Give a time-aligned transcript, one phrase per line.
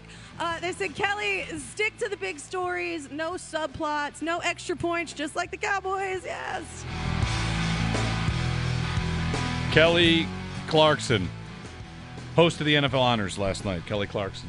[0.00, 0.08] mic.
[0.38, 5.36] Uh, they said, Kelly, stick to the big stories, no subplots, no extra points, just
[5.36, 6.22] like the Cowboys.
[6.24, 6.84] Yes.
[9.72, 10.26] Kelly
[10.66, 11.28] Clarkson,
[12.34, 13.84] host of the NFL Honors last night.
[13.86, 14.48] Kelly Clarkson.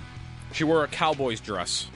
[0.53, 1.87] She wore a Cowboys dress.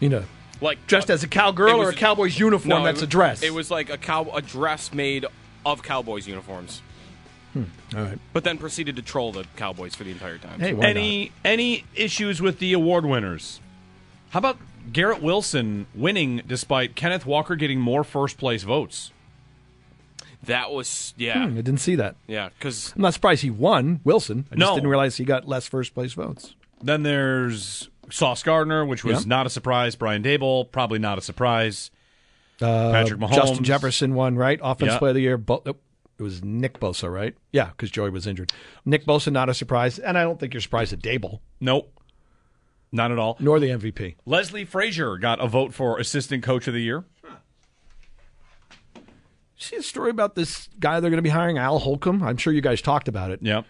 [0.00, 0.24] You know,
[0.60, 3.08] Like dressed uh, as a cowgirl it or a Cowboys uniform No, that's wa- a
[3.08, 3.42] dress?
[3.42, 5.24] It was like a cow a dress made
[5.64, 6.82] of Cowboys uniforms.
[7.56, 7.62] All
[8.02, 8.18] right.
[8.32, 10.58] But then proceeded to troll the Cowboys for the entire time.
[10.60, 13.60] Hey, why Any any issues with the award winners?
[14.30, 14.58] How about
[14.92, 19.10] Garrett Wilson winning despite Kenneth Walker getting more first place votes?
[20.42, 22.16] that was yeah Hmm, I didn't see that.
[22.26, 24.46] yeah because I'm not surprised he won, Wilson.
[24.50, 24.74] I just No.
[24.74, 26.54] didn't realize he got less first place votes.
[26.82, 29.26] Then there's Sauce Gardner, which was Yep.
[29.26, 29.94] not a surprise.
[29.96, 31.90] Brian Daboll, probably not a surprise.
[32.60, 33.34] Uh, Patrick Mahomes.
[33.34, 34.60] Justin Jefferson won, right?
[34.62, 34.98] Offensive Yeah.
[34.98, 35.38] player of the year.
[35.38, 35.62] Bo-
[36.18, 37.34] it was Nick Bosa, right?
[37.52, 38.52] Yeah, because Joey was injured.
[38.84, 39.98] Nick Bosa, not a surprise.
[39.98, 41.92] And I don't think you're surprised at Daboll, Nope,
[42.92, 43.36] not at all.
[43.40, 44.16] nor the MVP.
[44.24, 47.04] Leslie Frazier got a vote for assistant coach of the year.
[49.56, 52.22] See a story about this guy they're going to be hiring, Al Holcomb?
[52.22, 53.40] I'm sure you guys talked about it.
[53.42, 53.64] Yep.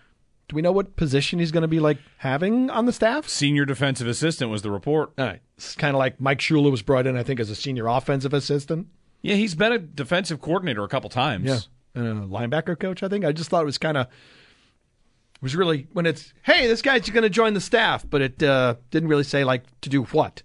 [0.48, 3.28] Do we know what position he's going to be like having on the staff?
[3.28, 5.12] Senior defensive assistant was the report.
[5.16, 5.40] All right.
[5.56, 8.34] It's kind of like Mike Shula was brought in, I think, as a senior offensive
[8.34, 8.88] assistant.
[9.22, 11.44] Yeah, he's been a defensive coordinator a couple times.
[11.46, 11.58] Yeah.
[11.94, 13.24] A linebacker coach, I think.
[13.24, 17.08] I just thought it was kind of it was really when it's hey, this guy's
[17.08, 20.42] going to join the staff, but it uh, didn't really say like to do what.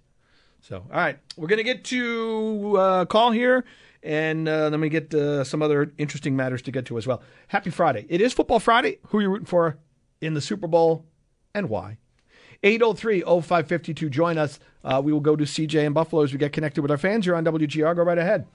[0.62, 3.64] So, all right, we're going to get to uh, call here,
[4.02, 7.22] and uh, then we get uh, some other interesting matters to get to as well.
[7.48, 8.06] Happy Friday!
[8.08, 8.98] It is Football Friday.
[9.08, 9.78] Who are you rooting for
[10.20, 11.06] in the Super Bowl,
[11.54, 11.96] and why?
[12.62, 14.10] 803-0552.
[14.10, 14.58] Join us.
[14.84, 17.24] Uh, we will go to CJ and Buffalo as we get connected with our fans.
[17.24, 17.96] You're on WGR.
[17.96, 18.46] Go right ahead.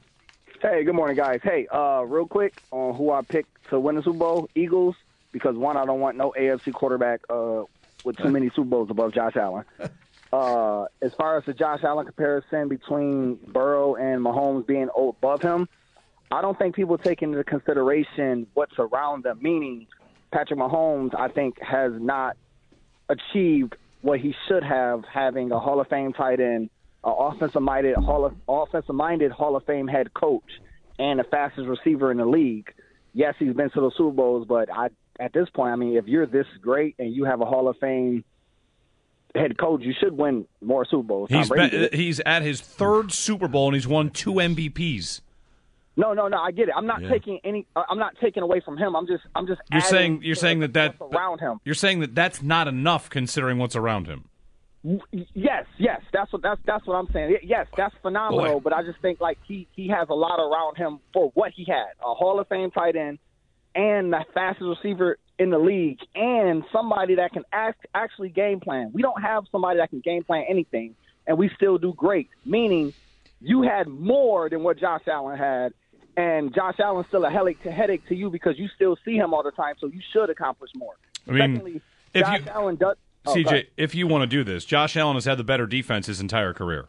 [0.62, 1.42] Hey, good morning, guys.
[1.44, 4.96] Hey, uh, real quick on who I picked to win the Super Bowl, Eagles,
[5.32, 7.64] because one, I don't want no AFC quarterback uh,
[8.04, 9.66] with too many Super Bowls above Josh Allen.
[10.34, 15.70] Uh, as far as the Josh Allen comparison between Burrow and Mahomes being above him,
[16.30, 19.40] I don't think people take into consideration what's around them.
[19.42, 19.88] Meaning,
[20.32, 22.36] Patrick Mahomes, I think, has not
[23.08, 26.70] achieved what he should have, having a Hall of Fame tight end,
[27.06, 30.44] an offensive minded Hall of offensive minded Hall of Fame head coach,
[31.00, 32.74] and the fastest receiver in the league.
[33.14, 34.90] Yes, he's been to the Super Bowls, but I
[35.20, 37.78] at this point, I mean, if you're this great and you have a Hall of
[37.78, 38.26] Fame
[39.34, 41.30] head coach, you should win more Super Bowls.
[41.30, 45.22] He's been, he's at his third Super Bowl and he's won two MVPs.
[45.98, 46.38] No, no, no.
[46.38, 46.74] I get it.
[46.76, 47.10] I'm not Yeah.
[47.10, 47.66] taking any.
[47.76, 48.96] uh, I'm not taking away from him.
[48.98, 49.24] I'm just.
[49.34, 49.62] I'm just.
[49.72, 51.60] You're saying you're saying that that around him.
[51.64, 54.26] You're saying that that's not enough considering what's around him.
[55.34, 57.38] Yes, yes, that's what that's that's what I'm saying.
[57.44, 58.60] Yes, that's phenomenal.
[58.60, 58.64] Boy.
[58.64, 61.66] But I just think like he he has a lot around him for what he
[61.66, 63.18] had: a Hall of Fame tight end,
[63.74, 68.92] and the fastest receiver in the league, and somebody that can act, actually game plan.
[68.94, 70.96] We don't have somebody that can game plan anything,
[71.26, 72.30] and we still do great.
[72.46, 72.94] Meaning,
[73.42, 75.74] you had more than what Josh Allen had.
[76.18, 79.34] And Josh Allen's still a headache to, headache to you because you still see him
[79.34, 80.94] all the time, so you should accomplish more.
[81.28, 81.82] I mean, Secondly,
[82.14, 82.96] if Josh you- Allen does.
[83.28, 83.68] Oh, CJ, ahead.
[83.78, 86.54] if you want to do this, Josh Allen has had the better defense his entire
[86.54, 86.88] career.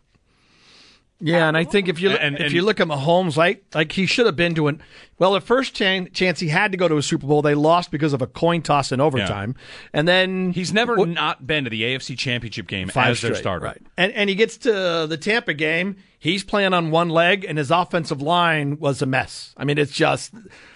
[1.18, 3.92] Yeah, and I think if you And- if and- you look at Mahomes, like like
[3.92, 4.82] he should have been to an
[5.18, 7.90] well, the first chan- chance he had to go to a Super Bowl, they lost
[7.90, 9.54] because of a coin toss in overtime,
[9.94, 13.30] and then He's never What- not been to the AFC Championship game five as their
[13.30, 13.64] straight, starter.
[13.64, 13.82] right?
[13.96, 17.70] And and he gets to the Tampa game, he's playing on one leg, and his
[17.70, 19.54] offensive line was a mess.
[19.56, 20.34] I mean, it's just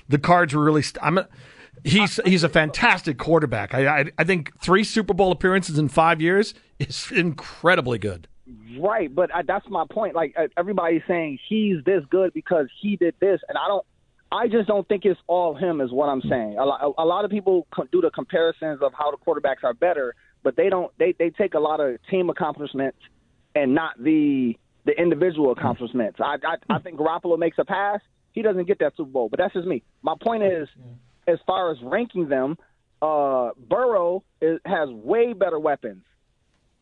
[0.09, 0.81] the cards were really.
[0.81, 1.29] St- I'm a,
[1.85, 3.75] he's he's a fantastic quarterback.
[3.75, 8.29] I, I I think three Super Bowl appearances in five years is incredibly good.
[8.79, 10.15] Right, but I, that's my point.
[10.15, 13.87] Like uh, everybody's saying he's this good because he did this, and I don't.
[14.33, 16.57] I just don't think it's all him, is what I'm saying.
[16.57, 20.15] A lot, a lot of people do the comparisons of how the quarterbacks are better,
[20.45, 20.93] but they don't.
[20.99, 22.99] They they take a lot of team accomplishments
[23.55, 24.57] and not the
[24.87, 26.21] the individual accomplishments.
[26.21, 28.01] I I, I think Garoppolo makes a pass,
[28.33, 29.29] he doesn't get that Super Bowl.
[29.29, 29.83] But that's just me.
[30.03, 30.69] My point is,
[31.27, 32.59] as far as ranking them,
[33.03, 36.03] uh, Burrow is, has way better weapons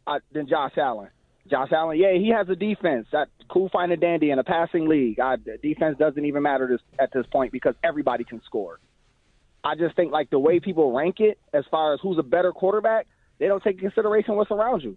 [0.06, 1.08] uh, than Josh Allen.
[1.50, 4.87] Josh Allen, yeah, he has a defense that cool, fine, and dandy in a passing
[4.88, 5.19] league.
[5.19, 8.79] I, defense doesn't even matter this, at this point because everybody can score.
[9.64, 12.52] I just think like the way people rank it, as far as who's a better
[12.52, 13.06] quarterback,
[13.38, 14.96] they don't take consideration what's around you.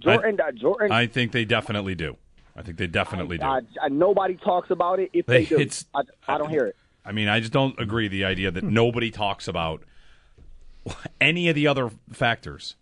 [0.00, 0.92] Jordan, uh, Jordan.
[0.92, 2.16] I think they definitely do.
[2.56, 3.44] I think they definitely do.
[3.44, 5.10] I, I, nobody talks about it.
[5.12, 6.76] If they, They- do, it's- I, I don't hear it.
[7.04, 8.72] I mean, I just don't agree the idea that hmm.
[8.72, 9.82] nobody talks about
[11.20, 12.76] any of the other factors.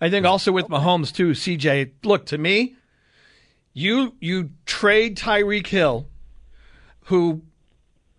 [0.00, 1.92] I think also with Mahomes too, CJ.
[2.02, 2.76] Look to me,
[3.72, 6.08] you you trade Tyreek Hill,
[7.04, 7.42] who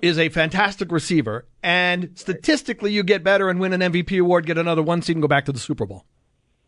[0.01, 4.57] is a fantastic receiver, and statistically you get better and win an MVP award, get
[4.57, 6.05] another one seed, and go back to the Super Bowl.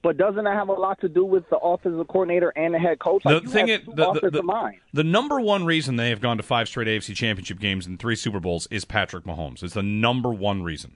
[0.07, 2.97] But doesn't that have a lot to do with the offensive coordinator and the head
[2.97, 3.25] coach?
[3.25, 6.43] Like the thing is, the, the, the, the number one reason they have gone to
[6.43, 9.63] five straight AFC championship games and three Super Bowls is Patrick Mahomes.
[9.63, 10.95] It's the number one reason.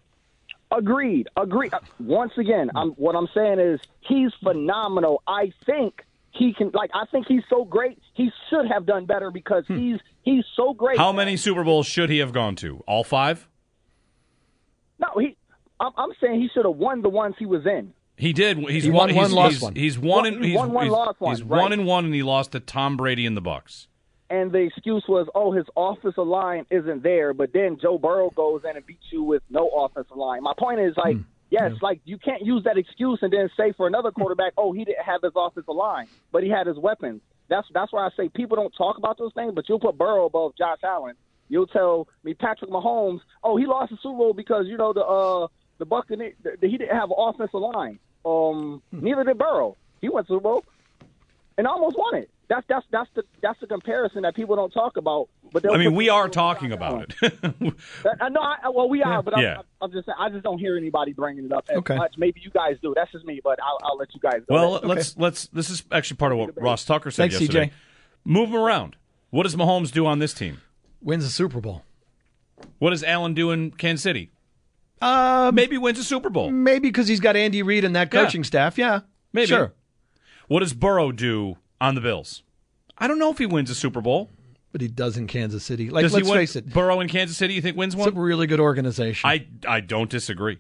[0.72, 1.28] Agreed.
[1.36, 1.74] Agreed.
[1.74, 5.24] Uh, Once again, I'm, what I'm saying is he's phenomenal.
[5.28, 6.72] I think he can.
[6.74, 8.00] Like, I think he's so great.
[8.14, 10.96] He should have done better because he's he's so great.
[10.96, 11.04] Hmm.
[11.04, 12.82] How many Super Bowls should he have gone to?
[12.88, 13.46] All five?
[15.00, 15.36] No, he.
[15.82, 17.94] I'm, I'm saying he should have won the ones he was in.
[18.22, 18.60] He did.
[18.60, 19.76] He's He won, won one, he's, lost he's, one.
[19.76, 21.60] He's won and he's, won one, he's, lost one, he's right.
[21.60, 23.88] one and one, and he lost to Tom Brady in the Bucks.
[24.30, 27.34] And the excuse was, oh, his offensive line isn't there.
[27.34, 30.44] But then Joe Burrow goes in and beats you with no offensive line.
[30.44, 31.18] My point is, like,
[31.50, 34.86] yes, like you can't use that excuse and then say for another quarterback, oh, he
[34.86, 37.22] didn't have his offensive line, but he had his weapons.
[37.50, 39.54] That's that's why I say people don't talk about those things.
[39.56, 41.16] But you'll put Burrow above Josh Allen.
[41.50, 45.04] You'll tell me Patrick Mahomes, oh, he lost the Super Bowl because you know the
[45.04, 45.48] uh
[45.80, 47.98] the Buccaneers he didn't have an offensive line.
[48.26, 49.78] Um, neither did Burrow.
[50.02, 50.66] He went to the Super Bowl
[51.58, 52.30] and almost won it.
[52.50, 55.30] That's that's that's the that's the comparison that people don't talk about.
[55.54, 57.34] But they'll I mean, we are talking about it.
[58.22, 58.42] I know.
[58.42, 59.62] I, well, we are, but I'm, Yeah.
[59.82, 60.18] I'm just saying.
[60.20, 61.96] I just don't hear anybody bringing it up as Okay.
[61.96, 62.16] much.
[62.18, 62.94] Maybe you guys do.
[62.96, 64.42] That's just me, but I'll, I'll let you guys.
[64.50, 64.88] Go well, ahead.
[64.90, 65.48] let's let's.
[65.48, 67.68] This is actually part of what Ross Tucker said Thanks, yesterday.
[67.68, 67.72] CJ.
[68.26, 68.98] Move him around.
[69.30, 70.62] What does Mahomes do on this team?
[71.02, 71.84] Wins the Super Bowl.
[72.80, 74.30] What does Allen do in Kansas City?
[75.02, 76.52] Uh, Maybe wins a Super Bowl.
[76.52, 78.24] maybe because he's got Andy Reid and that Yeah.
[78.24, 78.78] coaching staff.
[78.78, 79.02] Yeah,
[79.34, 79.48] Maybe.
[79.48, 79.74] Sure,
[80.48, 82.44] What does Burrow do on the Bills?
[82.98, 84.30] I don't know if he wins a Super Bowl.
[84.74, 85.90] but he does in Kansas City.
[85.90, 86.38] Like, Does let's win?
[86.38, 88.08] face it, Burrow in Kansas City, you think wins one?
[88.08, 89.30] it's a really good organization.
[89.30, 90.60] I I don't disagree.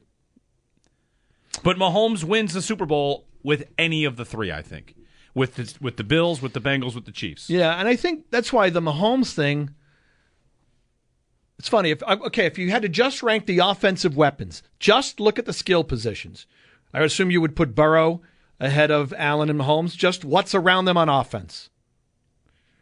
[1.64, 4.52] But Mahomes wins the Super Bowl with any of the three.
[4.52, 4.96] I think
[5.34, 7.50] with the, with the Bills, with the Bengals, with the Chiefs.
[7.50, 9.70] Yeah, and I think that's why the Mahomes thing.
[11.62, 15.38] It's funny if okay if you had to just rank the offensive weapons, just look
[15.38, 16.48] at the skill positions.
[16.92, 18.24] I assume you would put Burrow
[18.60, 19.96] ahead of Allen and Mahomes.
[19.96, 21.69] Just what's around them on offense?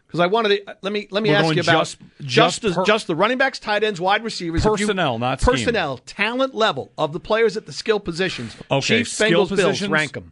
[0.07, 2.29] Because I wanted to uh, let me let me We're ask you about just- just
[2.29, 5.41] just the, per- just the running backs, tight ends, wide receivers, if you- Personnel, not
[5.41, 5.55] scheme.
[5.55, 8.55] personnel, talent level of the players at the skill positions.
[8.71, 9.91] Okay, Chiefs, skill Bengals, Bills, positions?
[9.91, 10.31] rank them.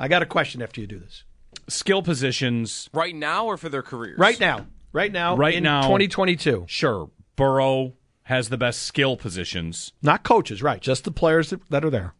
[0.00, 1.24] I got a question after you do this.
[1.68, 4.18] Skill positions, Right now or for their careers?
[4.18, 4.64] Right now,
[4.94, 5.82] right now, Right in now.
[5.82, 6.64] 2022.
[6.68, 7.10] sure.
[7.36, 7.94] Burrow
[8.24, 9.92] has the best skill positions.
[10.02, 10.80] Not coaches, right?
[10.80, 12.14] Just the players that, that are there.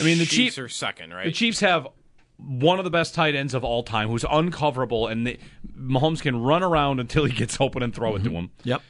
[0.00, 1.26] I mean, the Chiefs Chiefs are second, right?
[1.26, 1.88] The Chiefs have
[2.38, 5.38] one of the best tight ends of all time, who's uncoverable, and the,
[5.76, 8.36] Mahomes can run around until he gets open and throw it to mm-hmm.
[8.36, 8.50] him.
[8.64, 8.82] Yep.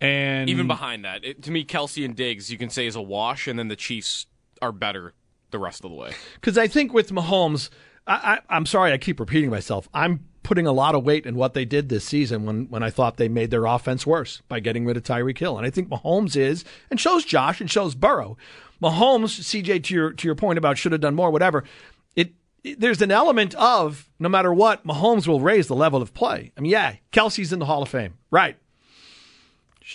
[0.00, 3.02] And Even behind that, it, to me, Kelce and Diggs, you can say is a
[3.02, 4.26] wash, and then the Chiefs
[4.62, 5.14] are better
[5.50, 6.12] the rest of the way.
[6.34, 7.70] Because I think with Mahomes,
[8.06, 9.88] I, I, I'm sorry I keep repeating myself.
[9.92, 12.90] I'm putting a lot of weight in what they did this season when, when I
[12.90, 15.56] thought they made their offense worse by getting rid of Tyreek Hill.
[15.56, 18.36] And I think Mahomes is, and shows Josh and shows Burrow.
[18.82, 21.64] Mahomes, CJ, to your to your point about should have done more, whatever.
[22.16, 22.32] It,
[22.64, 26.52] it there's an element of no matter what, Mahomes will raise the level of play.
[26.56, 28.56] I mean, yeah, Kelce's in the Hall of Fame, right?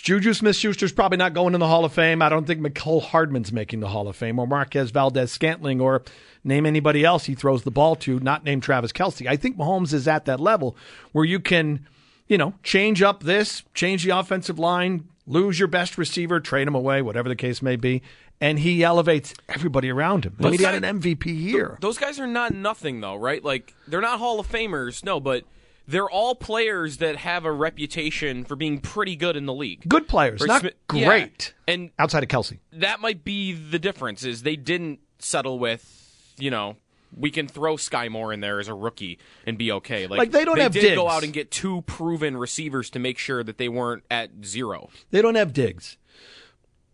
[0.02, 2.22] Juju Smith Schuster's probably not going in the Hall of Fame.
[2.22, 6.02] I don't think Mecole Hardman's making the Hall of Fame or Marquez Valdes Scantling or
[6.44, 9.26] name anybody else he throws the ball to, not name Travis Kelce.
[9.26, 10.76] I think Mahomes is at that level
[11.12, 11.86] where you can,
[12.28, 16.74] you know, change up this, change the offensive line, lose your best receiver, trade him
[16.74, 18.02] away, whatever the case may be,
[18.40, 20.36] and he elevates everybody around him.
[20.38, 21.78] I mean, he had an MVP year.
[21.80, 23.42] Those guys are not nothing, though, right?
[23.42, 25.44] Like, they're not Hall of Famers, no, but
[25.88, 29.88] they're all players that have a reputation for being pretty good in the league.
[29.88, 31.06] Good players, Right, not Smith- yeah.
[31.06, 31.54] great.
[31.68, 32.58] And Outside of Kelce.
[32.72, 36.76] that might be the difference is they didn't settle with, you know,
[37.16, 40.06] we can throw Skyy Moore in there as a rookie and be okay.
[40.06, 43.16] Like, Like, they don't have did go out and get two proven receivers to make
[43.16, 44.90] sure that they weren't at zero.
[45.12, 45.96] They don't have Diggs,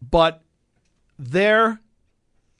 [0.00, 0.42] But
[1.18, 1.80] they're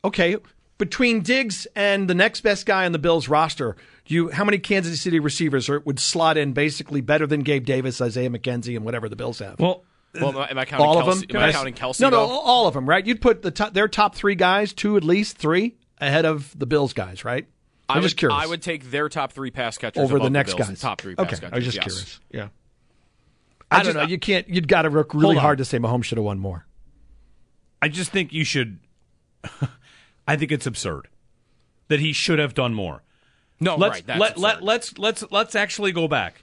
[0.04, 0.36] okay.
[0.82, 4.58] Between Diggs and the next best guy on the Bills roster, do you how many
[4.58, 8.84] Kansas City receivers are, would slot in basically better than Gabe Davis, Isaiah McKenzie, and
[8.84, 9.60] whatever the Bills have?
[9.60, 11.36] Well, Well, am I, am I counting all of Kelce, them.
[11.36, 12.00] Am I counting Kelce?
[12.00, 12.32] No, no, though?
[12.32, 12.88] all of them.
[12.88, 13.06] Right?
[13.06, 16.66] You'd put the top, their top three guys, two at least, three ahead of the
[16.66, 17.46] Bills guys, right?
[17.88, 18.42] I'm I would, just curious.
[18.42, 20.80] I would take their top three pass catchers over the next Bills' guys.
[20.80, 21.52] Top three pass okay, catchers.
[21.52, 21.84] I was just yes.
[21.84, 22.20] curious.
[22.32, 22.48] Yeah.
[23.70, 24.02] I, don't just- know.
[24.02, 24.48] You can't.
[24.48, 26.66] You'd got to work really hard to say Mahomes should have won more.
[27.80, 28.80] I just think you should.
[30.26, 31.08] I think it's absurd
[31.88, 33.02] that he should have done more.
[33.60, 34.06] No, let's right.
[34.06, 34.64] That's let, let absurd.
[34.64, 36.42] let's let's let's actually go back.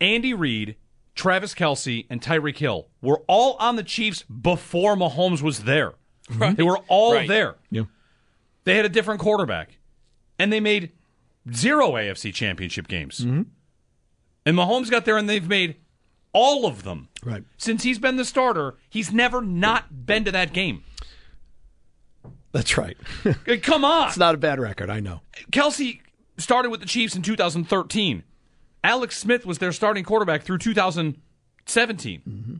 [0.00, 0.76] Andy Reid,
[1.14, 5.94] Travis Kelce, and Tyreek Hill were all on the Chiefs before Mahomes was there.
[6.28, 7.28] They were all Right.
[7.28, 7.56] there.
[7.70, 7.82] Yeah.
[8.64, 9.78] They had a different quarterback,
[10.38, 10.92] and they made
[11.52, 13.20] zero AFC Championship games.
[13.20, 13.42] Mm-hmm.
[14.46, 15.76] And Mahomes got there, and they've made
[16.32, 17.08] all of them.
[17.22, 17.44] Right.
[17.58, 20.82] Since he's been the starter, he's never not been to that game.
[22.54, 22.96] That's right.
[23.62, 24.06] Come on.
[24.08, 24.88] it's not a bad record.
[24.88, 25.22] I know.
[25.50, 26.00] Kelce
[26.38, 28.22] started with the Chiefs in 2013.
[28.84, 32.22] Alex Smith was their starting quarterback through 2017.
[32.26, 32.54] Mm-hmm.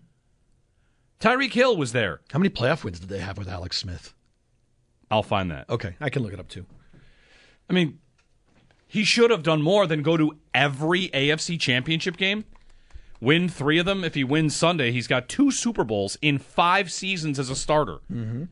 [1.20, 2.20] Tyreek Hill was there.
[2.32, 4.12] How many playoff wins did they have with Alex Smith?
[5.12, 5.70] I'll find that.
[5.70, 6.66] Okay, I can look it up too.
[7.70, 8.00] I mean,
[8.88, 12.46] he should have done more than go to every AFC championship game,
[13.20, 14.02] win three of them.
[14.02, 17.98] If he wins Sunday, he's got two Super Bowls in five seasons as a starter.
[18.12, 18.44] Mm-hmm.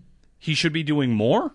[0.42, 1.54] He should be doing more.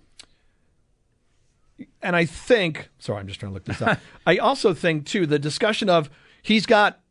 [2.01, 4.00] And I think, sorry, I'm just trying to look this up.
[4.25, 6.10] I also think, too, the discussion of
[6.41, 7.01] he's got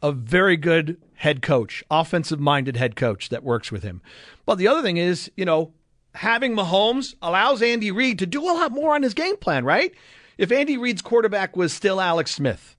[0.00, 4.00] a very good head coach, offensive minded head coach that works with him.
[4.46, 5.72] But the other thing is, you know,
[6.14, 9.92] having Mahomes allows Andy Reid to do a lot more on his game plan, right?
[10.38, 12.76] If Andy Reid's quarterback was still Alex Smith,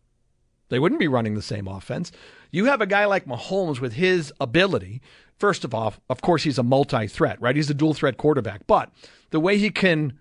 [0.69, 2.13] they wouldn't be running the same offense.
[2.51, 5.01] You have a guy like Mahomes with his ability.
[5.39, 7.55] First of all, of course, he's a multi threat, right?
[7.55, 8.67] He's a dual threat quarterback.
[8.67, 8.91] But
[9.31, 10.19] the way he can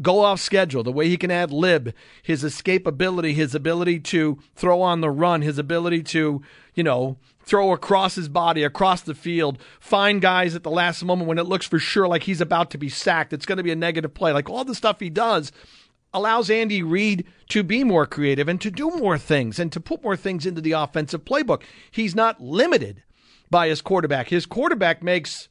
[0.00, 4.82] go off schedule, the way he can add lib, his escapability, his ability to throw
[4.82, 6.42] on the run, his ability to,
[6.74, 11.28] you know, throw across his body, across the field, find guys at the last moment
[11.28, 13.32] when it looks for sure like he's about to be sacked.
[13.32, 14.32] It's going to be a negative play.
[14.32, 15.50] Like all the stuff he does
[16.12, 20.02] allows Andy Reid to be more creative and to do more things and to put
[20.02, 21.62] more things into the offensive playbook.
[21.90, 23.02] He's not limited
[23.56, 24.28] by his quarterback.
[24.28, 25.48] His quarterback makes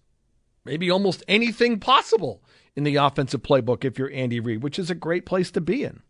[0.63, 2.39] maybe almost anything possible
[2.75, 5.83] in the offensive playbook if you're Andy Reid, which is a great place to be
[5.83, 6.03] in.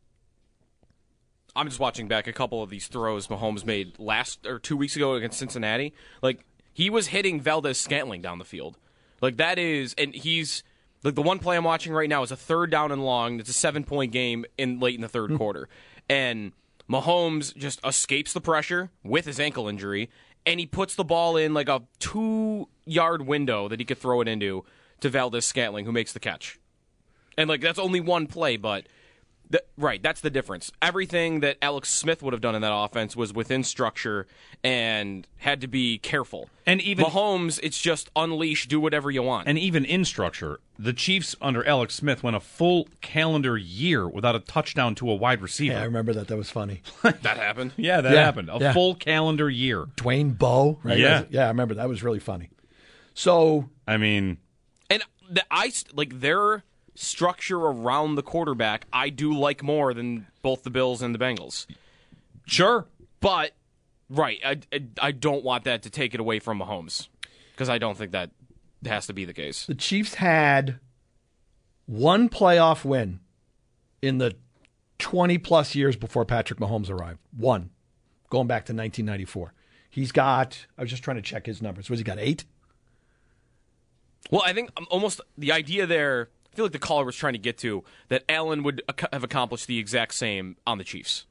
[1.56, 4.98] I'm just watching back a couple of these throws Mahomes made last or two weeks
[4.98, 5.94] ago against Cincinnati.
[6.22, 8.78] Like he was hitting Valdes Scantling down the field.
[9.22, 10.64] Like that is, and he's
[11.02, 13.40] like the one play I'm watching right now is a third down and long.
[13.40, 15.38] It's a seven point game in late in the third hmm.
[15.38, 15.70] quarter,
[16.10, 16.52] and
[16.90, 20.10] Mahomes just escapes the pressure with his ankle injury,
[20.46, 24.22] and he puts the ball in like a two yard window that he could throw
[24.22, 24.64] it into
[25.02, 26.60] to Valdes Scantling, who makes the catch.
[27.38, 28.88] And like that's only one play, but
[29.52, 30.72] th- right, that's the difference.
[30.82, 34.28] Everything that Alex Smith would have done in that offense was within structure
[34.64, 36.50] and had to be careful.
[36.66, 39.48] And even- Mahomes, it's just unleash, do whatever you want.
[39.48, 44.36] And even in structure, the Chiefs under Alex Smith went a full calendar year without
[44.36, 45.74] a touchdown to a wide receiver.
[45.76, 46.28] Yeah, I remember that.
[46.28, 46.82] That was funny.
[47.04, 47.74] that happened.
[47.78, 48.50] Yeah, that Yeah, happened.
[48.52, 48.74] A yeah.
[48.74, 49.86] full calendar year.
[49.96, 50.98] Dwayne Bowe, right?
[50.98, 51.24] Yeah.
[51.30, 52.50] yeah, I remember that was really funny.
[53.14, 54.38] So I mean,
[54.90, 56.64] And the, I like their
[56.96, 58.88] structure around the quarterback.
[58.92, 61.68] I do like more than both the Bills and the Bengals.
[62.46, 62.88] sure.
[63.20, 63.52] But
[64.10, 67.08] right, I, I, I don't want that to take it away from Mahomes
[67.54, 68.32] because I don't think that
[68.86, 69.66] has to be the case.
[69.66, 70.80] the Chiefs had
[71.86, 73.20] one playoff win
[74.02, 74.36] in the
[75.00, 77.20] 20 plus years before Patrick Mahomes arrived.
[77.36, 77.72] One,
[78.30, 79.54] going back to 1994.
[79.90, 81.90] He's got, I was just trying to check his numbers.
[81.90, 82.46] Was he got eight?
[84.30, 86.30] Well, I think um, almost the idea there.
[86.56, 89.26] I feel like the caller was trying to get to that Allen would ac- have
[89.26, 91.26] accomplished the exact same on the Chiefs.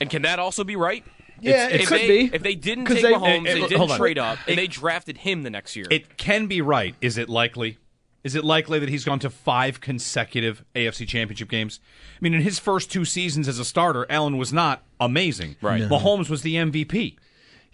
[0.00, 1.04] And can that also be right?
[1.38, 2.34] Yeah, it if could they, be.
[2.34, 3.98] If they didn't take they- Mahomes, eh, they eh, didn't on.
[3.98, 5.84] trade up, and It- they drafted him the next year.
[5.90, 6.94] It can be right.
[7.02, 7.76] Is it likely?
[8.24, 11.78] Is it likely that he's gone to five consecutive AFC championship games?
[12.14, 15.56] I mean, in his first two seasons as a starter, Allen was not amazing.
[15.60, 15.82] Right.
[15.82, 15.88] No.
[15.88, 17.16] Mahomes was the MVP.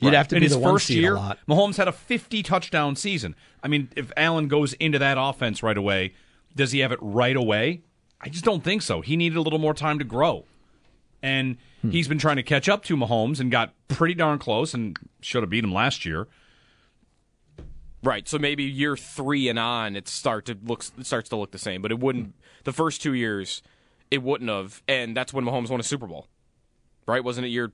[0.02, 1.38] You'd have to in be his the one first seed year, a lot.
[1.48, 3.34] Mahomes had a 50 touchdown season.
[3.62, 6.14] I mean, if Allen goes into that offense right away,
[6.56, 7.82] does he have it right away?
[8.20, 9.00] I just don't think so.
[9.00, 10.44] He needed a little more time to grow.
[11.22, 11.90] And Hmm.
[11.90, 15.42] he's been trying to catch up to Mahomes and got pretty darn close and should
[15.42, 16.28] have beat him last year.
[18.02, 18.26] Right.
[18.28, 21.58] So maybe year three and on, it start to looks it starts to look the
[21.58, 21.82] same.
[21.82, 22.34] But it wouldn't.
[22.64, 23.62] The first two years,
[24.10, 26.26] it wouldn't have, and that's when Mahomes won a Super Bowl.
[27.06, 27.22] Right?
[27.22, 27.72] Wasn't it year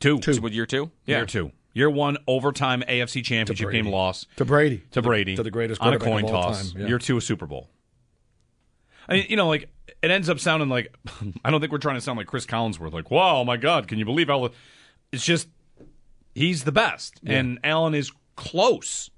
[0.00, 0.18] Two.
[0.18, 0.40] two?
[0.40, 0.90] With year two?
[1.06, 1.18] Yeah.
[1.18, 1.52] Year two.
[1.76, 4.82] Year one, overtime AFC championship game loss To Brady.
[4.92, 5.36] to Brady.
[5.36, 6.72] To the greatest on a quarterback coin of all toss.
[6.72, 6.88] time, yeah.
[6.88, 7.68] Year two, a Super Bowl.
[9.06, 9.68] I mean, you know, like,
[10.00, 10.96] it ends up sounding like,
[11.44, 13.98] I don't think we're trying to sound like Chris Collinsworth, like, wow, my God, can
[13.98, 14.48] you believe how.
[15.12, 15.48] It's just,
[16.34, 17.20] he's the best.
[17.26, 19.10] And Allen is close.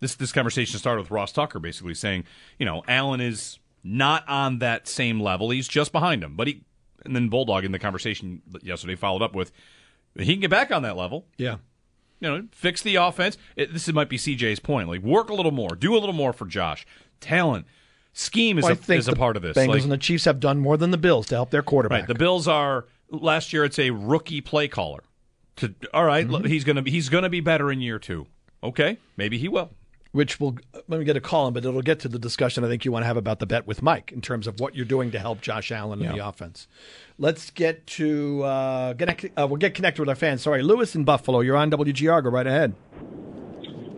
[0.00, 2.24] This, this conversation started with Ross Tucker basically saying,
[2.58, 5.50] you know, Allen is not on that same level.
[5.50, 6.36] He's just behind him.
[6.36, 6.64] But he,
[7.04, 9.52] and then Bulldog in the conversation yesterday followed up with,
[10.18, 11.56] he can get back on that level Yeah.
[12.22, 13.36] You know, fix the offense.
[13.56, 14.88] It, this might be CJ's point.
[14.88, 16.86] Like, work a little more, do a little more for Josh.
[17.20, 17.66] Talent,
[18.12, 19.56] scheme is Well, a, is a part of this.
[19.56, 22.00] Bengals Like, and the Chiefs have done more than the Bills to help their quarterback.
[22.02, 23.64] right, the Bills are last year.
[23.64, 25.02] It's a rookie play caller.
[25.56, 26.46] To all right, Mm-hmm.
[26.46, 28.26] he's gonna be he's gonna be better in year two.
[28.62, 29.70] Okay, maybe he will.
[30.12, 30.56] Which will
[30.88, 32.92] let me get a call in, but it'll get to the discussion I think you
[32.92, 35.18] want to have about the bet with Mike in terms of what you're doing to
[35.18, 36.68] help Josh Allen in the offense.
[37.18, 40.42] Let's get to uh, get uh, we'll get connected with our fans.
[40.42, 42.22] Sorry, Lewis in Buffalo, you're on WGR.
[42.22, 42.74] Go right ahead.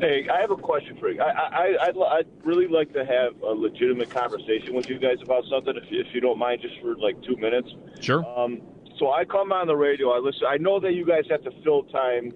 [0.00, 1.20] Hey, I have a question for you.
[1.22, 5.44] I, I, I'd, I'd really like to have a legitimate conversation with you guys about
[5.48, 7.68] something, if you, if you don't mind, just for like two minutes.
[8.00, 8.26] Sure.
[8.38, 8.60] Um,
[8.98, 10.10] so I come on the radio.
[10.10, 10.42] I listen.
[10.48, 12.32] I know that you guys have to fill time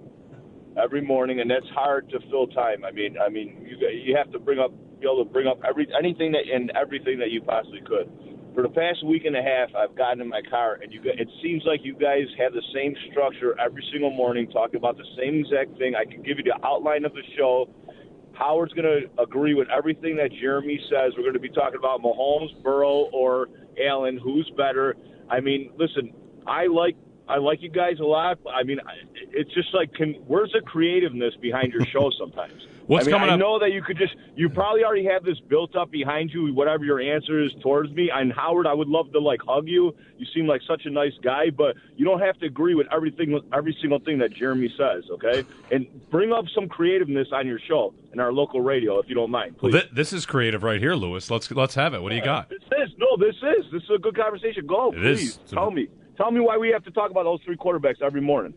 [0.82, 2.84] every morning, and that's hard to fill time.
[2.84, 5.60] I mean, I mean, you you have to bring up, be able to bring up
[5.68, 8.10] every anything that and everything that you possibly could.
[8.54, 11.28] For the past week and a half, I've gotten in my car, and you it
[11.42, 15.40] seems like you guys have the same structure every single morning, talking about the same
[15.40, 15.94] exact thing.
[15.94, 17.68] I can give you the outline of the show.
[18.32, 21.12] Howard's going to agree with everything that Jeremy says.
[21.16, 23.48] We're going to be talking about Mahomes, Burrow, or
[23.84, 24.18] Allen.
[24.22, 24.96] Who's better?
[25.28, 26.12] I mean, listen,
[26.46, 26.96] I like
[27.28, 28.38] I like you guys a lot.
[28.52, 28.80] I mean,
[29.32, 32.66] it's just like, can, where's the creativeness behind your show sometimes?
[32.88, 35.22] What's I mean, coming I up- know that you could just, you probably already have
[35.22, 38.10] this built up behind you, whatever your answer is towards me.
[38.10, 39.94] And Howard, I would love to like hug you.
[40.16, 43.38] You seem like such a nice guy, but you don't have to agree with everything,
[43.52, 45.44] every single thing that Jeremy says, okay?
[45.70, 49.30] And bring up some creativeness on your show and our local radio, if you don't
[49.30, 49.84] mind, well, please.
[49.92, 51.30] this is creative right here, Lewis.
[51.30, 52.00] Let's let's have it.
[52.02, 52.48] What do you uh, got?
[52.48, 54.66] This is no, this is this is a good conversation.
[54.66, 55.18] Go, It is.
[55.20, 55.38] please.
[55.42, 58.02] It's a- Tell me, tell me why we have to talk about those three quarterbacks
[58.02, 58.52] every morning.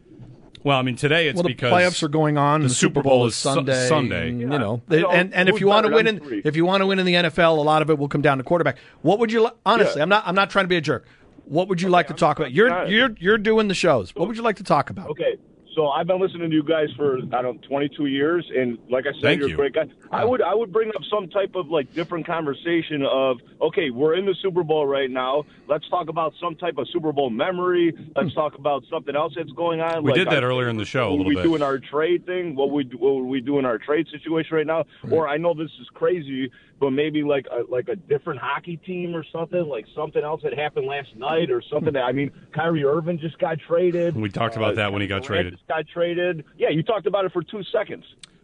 [0.63, 2.59] Well, I mean, today it's well, the because playoffs are going on.
[2.59, 3.87] the and the Super Super Bowl Bowl is is Su- Sunday.
[3.87, 4.29] Sunday.
[4.29, 4.47] and, Yeah.
[4.53, 6.41] You know, So and and if you want to win in three?
[6.45, 8.37] if you want to win in the NFL, a lot of it will come down
[8.37, 8.77] to quarterback.
[9.01, 9.99] What would you li- honestly?
[9.99, 10.03] Yeah.
[10.03, 11.07] I'm not I'm not trying to be a jerk.
[11.45, 12.51] What would you like to talk about?
[12.51, 14.13] You're you're you're doing the shows.
[14.15, 15.09] What would you like to talk about?
[15.09, 15.37] Okay,
[15.75, 19.05] so I've been listening to you guys for I don't know, 22 years, and like
[19.07, 19.55] I said, Thank you're you.
[19.55, 19.85] a great guy.
[20.11, 24.15] I would I would bring up some type of like different conversation of okay, we're
[24.15, 25.45] in the Super Bowl right now.
[25.67, 27.93] Let's talk about some type of Super Bowl memory.
[28.15, 30.03] Let's talk about something else that's going on.
[30.03, 31.43] We like did that our- earlier in the show a what little we bit.
[31.43, 32.55] doing our trade thing?
[32.55, 34.85] What we what would we do in our trade situation right now?
[35.09, 39.15] Or I know this is crazy, but maybe like a, like a different hockey team
[39.15, 41.93] or something, like something else that happened last night or something.
[41.93, 44.15] that I mean, Kyrie Irving just got traded.
[44.15, 45.57] We talked about uh, that when he got traded.
[45.71, 46.43] Got traded.
[46.57, 48.03] Yeah, you talked about it for two seconds.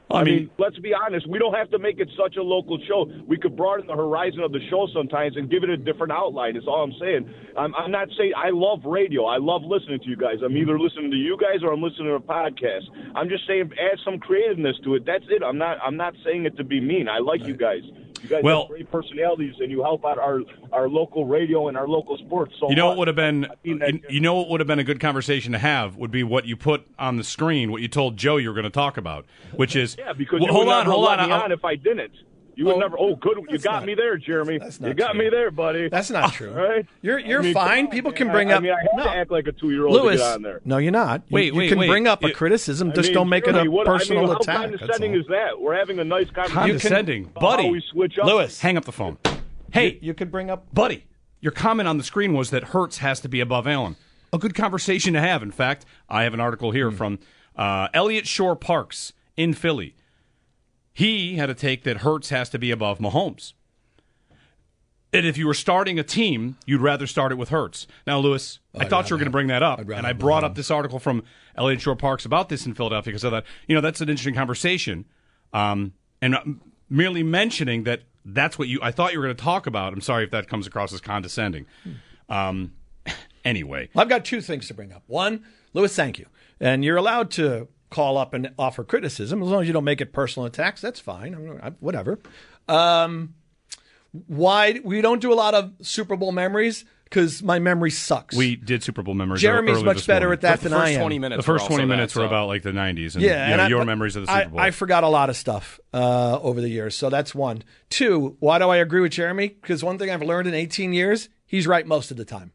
[0.10, 1.28] I I, mean- mean, let's be honest.
[1.28, 3.12] We don't have to make it such a local show.
[3.28, 6.56] We could broaden the horizon of the show sometimes and give it a different outline.
[6.56, 7.30] Is all I'm saying.
[7.58, 9.26] I'm, I'm not saying I love radio.
[9.26, 10.38] I love listening to you guys.
[10.46, 12.86] I'm either listening to you guys or I'm listening to a podcast.
[13.16, 15.06] I'm just saying add some creativeness to it.
[15.06, 15.44] That's it.
[15.44, 15.78] I'm not.
[15.86, 17.10] I'm not saying it to be mean.
[17.10, 17.84] I like you guys.
[18.30, 20.42] You guys Well- have great personalities and you help out our
[20.74, 22.54] our local radio and our local sports.
[22.60, 24.60] So You know what would have been I mean that you, you know what would
[24.60, 27.72] have been a good conversation to have would be what you put on the screen,
[27.72, 30.48] what you told Joe you were going to talk about, which is Yeah, because Well,
[30.50, 31.26] you hold on, hold on.
[31.28, 32.12] me on if I didn't.
[32.58, 32.98] You would Oh, never.
[33.00, 33.38] Oh, good.
[33.50, 34.58] You got not- me there, Jeremy.
[34.58, 35.20] that's You got true.
[35.20, 35.90] me there, buddy.
[35.90, 36.50] That's not true.
[36.50, 36.88] right?
[37.04, 37.88] You're you're I mean, fine.
[37.90, 39.04] People can bring I, up I mean, I have no.
[39.04, 40.20] to act like a two-year-old to Lewis.
[40.20, 40.62] get on there.
[40.66, 41.22] No, you're not.
[41.30, 41.88] You, Wait, you wait, can wait.
[41.88, 42.90] bring up a criticism.
[42.90, 44.56] I Just mean, don't make it a what- personal I mean, attack.
[44.56, 45.20] How that's condescending all.
[45.20, 45.62] is that?
[45.62, 46.60] We're having a nice conversation.
[46.62, 47.70] condescending, about buddy.
[47.70, 48.26] We switch up.
[48.26, 48.60] Lewis.
[48.60, 49.20] hang up the phone.
[49.72, 51.06] Hey, You could bring up buddy,
[51.42, 53.98] your comment on the screen was that Hurts has to be above Allen.
[54.34, 55.44] A good conversation to have.
[55.44, 57.20] In fact, I have an article here from
[57.56, 59.94] uh, Eliot Shorr Parks in Philly.
[60.98, 63.54] He had a take that Hurts has to be above Mahomes.
[65.14, 67.86] And if you were starting a team, you'd rather start it with Hurts.
[68.08, 70.44] Now, Lewis, I I'd thought you were going to bring that up, and I brought
[70.44, 71.22] up this article from
[71.56, 73.44] Eliot Shorr Parks about this in Philadelphia because of that.
[73.68, 75.06] You know, that's an interesting conversation,
[75.54, 76.42] um, and uh,
[76.90, 78.80] merely mentioning that that's what you.
[78.82, 79.94] I thought you were going to talk about.
[79.94, 81.68] I'm sorry if that comes across as condescending.
[82.28, 82.74] Um,
[83.46, 85.04] anyway, I've got two things to bring up.
[85.06, 86.26] One, Lewis, thank you.
[86.60, 90.02] And you're allowed to call up and offer criticism as long as you don't make
[90.02, 90.82] it personal attacks.
[90.82, 91.34] That's fine.
[91.34, 92.20] I'm, I, whatever.
[92.68, 93.34] Um,
[94.12, 96.86] why we don't do a lot of Super Bowl memories?
[97.10, 98.36] because my memory sucks.
[98.36, 99.42] We did Super Bowl memories.
[99.42, 100.34] Jeremy's much this better morning.
[100.40, 101.00] at that the than first I am.
[101.00, 103.16] 20 minutes The first were 20 minutes that, were so- about like the 90s.
[103.16, 104.60] And, Yeah, you know, and I- your but memories of the I, Super Bowl.
[104.60, 107.64] I forgot a lot of stuff uh, over the years, so that's one.
[107.90, 109.48] Two, why do I agree with Jeremy?
[109.48, 112.52] Because one thing I've learned in 18 years, he's right most of the time.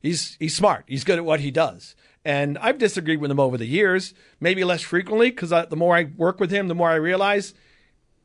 [0.00, 0.84] He's he's smart.
[0.86, 1.96] He's good at what he does.
[2.28, 6.10] And I've disagreed with him over the years, maybe less frequently, because the more I
[6.14, 7.54] work with him, the more I realize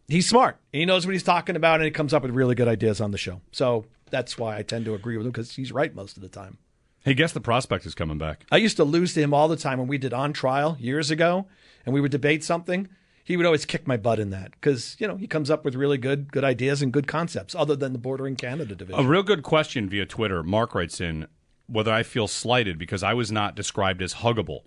[0.10, 0.60] he's smart.
[0.74, 3.12] He knows what he's talking about, and he comes up with really good ideas on
[3.12, 3.40] the show.
[3.54, 6.28] So that's why I tend to agree with him because he's right most of the
[6.28, 6.58] time.
[7.06, 8.46] hey, guess the prospect is coming back.
[8.52, 11.10] I used to lose to him all the time when we did on trial years
[11.10, 11.48] ago,
[11.86, 12.90] and we would debate something.
[13.24, 15.76] He would always kick my butt in that because you know he comes up with
[15.76, 19.02] really good good ideas and good concepts, other than the bordering Canada division.
[19.02, 20.44] A real good question via Twitter.
[20.44, 21.28] Mark writes in
[21.68, 24.62] whether I feel slighted because I was not described as huggable.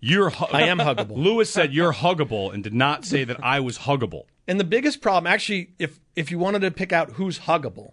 [0.00, 1.16] You're hu- I am huggable.
[1.16, 4.24] Lewis said you're huggable and did not say that I was huggable.
[4.46, 7.92] And the biggest problem, actually, if if you wanted to pick out who's huggable,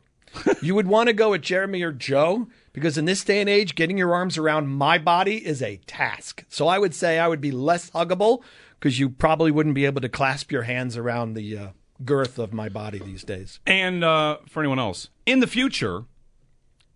[0.61, 3.75] you would want to go with Jeremy or Joe because in this day and age,
[3.75, 6.45] getting your arms around my body is a task.
[6.49, 8.41] So I would say I would be less huggable
[8.79, 11.67] because you probably wouldn't be able to clasp your hands around the uh,
[12.03, 13.59] girth of my body these days.
[13.65, 16.05] And uh, for anyone else, in the future,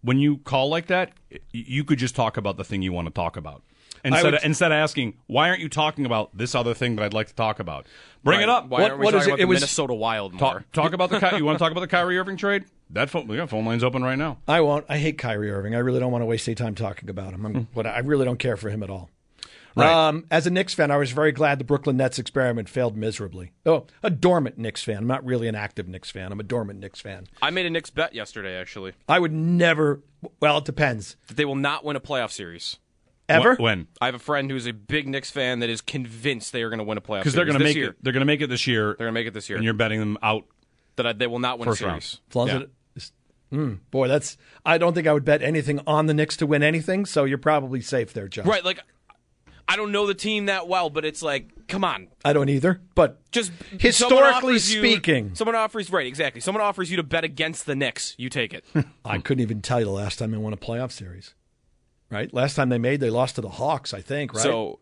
[0.01, 1.11] when you call like that,
[1.51, 3.63] you could just talk about the thing you want to talk about.
[4.05, 7.03] Instead, would- of, instead of asking, why aren't you talking about this other thing that
[7.03, 7.85] I'd like to talk about?
[8.23, 8.69] Bring it up.
[8.69, 9.33] Why What- aren't we what is talking it?
[9.33, 10.39] about It the was- Minnesota Wild more?
[10.39, 12.63] Talk, talk about the Ky- you want to talk about the Kyrie Irving trade?
[12.91, 14.37] That phone, yeah, phone line's open right now.
[14.47, 14.85] I won't.
[14.89, 15.75] I hate Kyrie Irving.
[15.75, 17.45] I really don't want to waste any time talking about him.
[17.45, 17.61] I'm, hmm.
[17.73, 19.09] what I really don't care for him at all.
[19.75, 20.07] Right.
[20.09, 23.51] Um, as a Knicks fan, I was very glad the Brooklyn Nets experiment failed miserably.
[23.65, 24.97] Oh, a dormant Knicks fan.
[24.97, 26.31] I'm not really an active Knicks fan.
[26.31, 27.27] I'm a dormant Knicks fan.
[27.41, 30.01] I made a Knicks bet yesterday, actually, I would never.
[30.41, 31.15] Well, it depends.
[31.27, 32.77] that they will not win a playoff series.
[33.29, 33.55] Ever?
[33.55, 33.87] Wh- When?
[34.01, 36.79] I have a friend who's a big Knicks fan that is convinced they are going
[36.79, 37.89] to win a playoff Because series they're going to this make year.
[37.91, 37.95] it.
[38.01, 38.85] They're going to make it this year.
[38.97, 39.57] They're going to make it this year.
[39.57, 40.45] and you're betting them out.
[40.95, 42.03] that I, they will not win First a round.
[42.03, 42.21] series.
[42.29, 42.61] As long as Yeah.
[42.61, 42.69] it-
[43.51, 44.37] Mm, boy, that's.
[44.63, 47.07] I don't think I would bet anything on the Knicks to win anything.
[47.07, 48.45] So you're probably safe there, Josh.
[48.45, 48.79] Right, like
[49.69, 52.81] I don't know the team that well, but it's like, come on, I don't either.
[52.95, 56.41] But just someone historically you- speaking, someone offers right, exactly.
[56.41, 58.65] Someone offers you to bet against the Knicks, you take it.
[59.05, 61.35] I couldn't even tell you the last time they won a playoff series.
[62.09, 64.33] Right, last time they made, they lost to the Hawks, I think.
[64.33, 64.41] Right.
[64.41, 64.79] So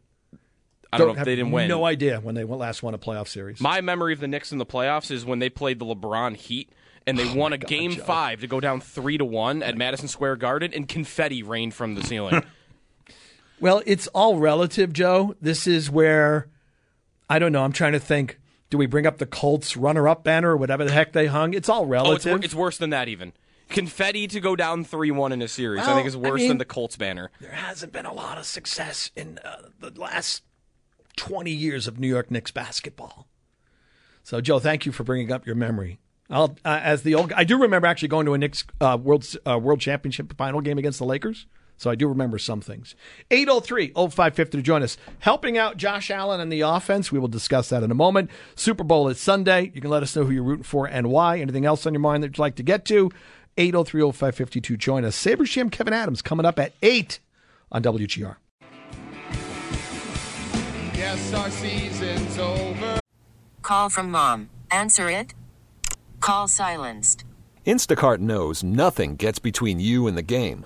[0.93, 1.67] I don't, know if they didn't win.
[1.67, 3.60] No idea when they last won a playoff series.
[3.60, 6.71] My memory of the Knicks in the playoffs is when they played the LeBron Heat
[7.06, 10.08] and they Oh won a game five to go down three to one at Madison
[10.08, 12.41] Square Garden, and confetti rained from the ceiling.
[13.60, 15.36] Well, it's all relative, Joe.
[15.41, 16.48] This is where
[17.30, 17.63] I don't know.
[17.63, 18.39] I'm trying to think.
[18.70, 21.54] Do we bring up the Colts runner-up banner or whatever the heck they hung?
[21.54, 22.43] It's all oh, it's, relative.
[22.43, 23.32] it's worse than that even.
[23.70, 26.50] Confetti to go down three one in a series, I think is I worse mean-
[26.50, 27.32] than the Colts banner.
[27.39, 30.43] there hasn't been a lot of success in uh, the last
[31.15, 33.28] 20 years of New York Knicks basketball.
[34.24, 36.00] So, Joe, thank you for bringing up your memory.
[36.30, 39.26] I'll, uh, as the old, I do remember actually going to a Knicks uh, World
[39.46, 41.46] uh, World Championship final game against the Lakers.
[41.78, 42.96] So I do remember some things.
[43.32, 44.98] 803 0550 to join us.
[45.20, 47.12] Helping out Josh Allen and the offense.
[47.12, 48.30] We will discuss that in a moment.
[48.56, 49.72] Super Bowl is Sunday.
[49.74, 51.40] You can let us know who you're rooting for and why.
[51.40, 53.12] Anything else on your mind that you'd like to get to?
[53.58, 55.16] 803 0550 to join us.
[55.16, 57.20] Saber Sham Kevin Adams coming up at 8
[57.72, 58.38] on WGR.
[60.96, 63.00] Yes, our season's over.
[63.62, 64.50] Call from mom.
[64.72, 65.34] Answer it.
[66.20, 67.24] Call silenced.
[67.66, 70.66] Instacart knows nothing gets between you and the game.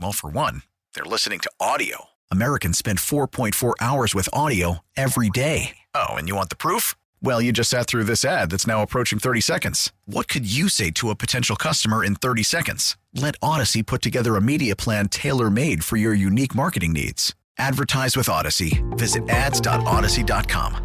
[0.00, 0.62] Well, for one,
[0.94, 2.06] they're listening to audio.
[2.30, 5.76] Americans spend 4.4 hours with audio every day.
[5.94, 6.94] Oh, and you want the proof?
[7.22, 9.92] Well, you just sat through this ad that's now approaching 30 seconds.
[10.06, 12.96] What could you say to a potential customer in 30 seconds?
[13.14, 17.34] Let Odyssey put together a media plan tailor made for your unique marketing needs.
[17.58, 18.82] Advertise with Odyssey.
[18.92, 20.82] Visit ads.odyssey.com.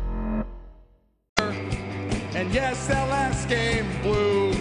[2.34, 4.54] And yes, that last game blew.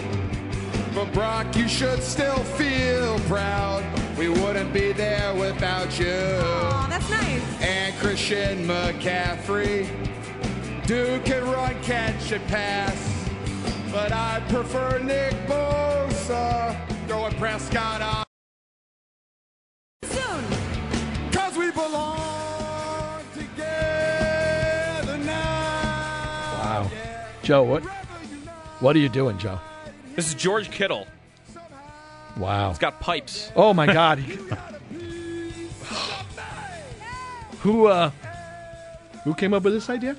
[0.93, 4.00] But Brock, you should still feel proud.
[4.21, 6.13] We wouldn't be there without you.
[6.13, 7.41] Oh, that's nice.
[7.59, 9.87] And Christian McCaffrey.
[10.85, 13.27] Dude can run, catch, and pass.
[13.91, 16.77] But I prefer Nick Bosa.
[17.07, 18.23] Throwing Prescott on.
[20.03, 20.45] Soon.
[21.31, 26.59] Cause we belong together now.
[26.61, 26.91] Wow.
[27.41, 27.83] Joe, what
[28.81, 29.59] what are you doing, Joe?
[30.15, 31.07] This is George Kittle.
[32.37, 32.69] Wow.
[32.69, 33.51] It's got pipes.
[33.55, 34.19] Oh my God.
[37.61, 38.11] who uh
[39.23, 40.15] who came up with this idea?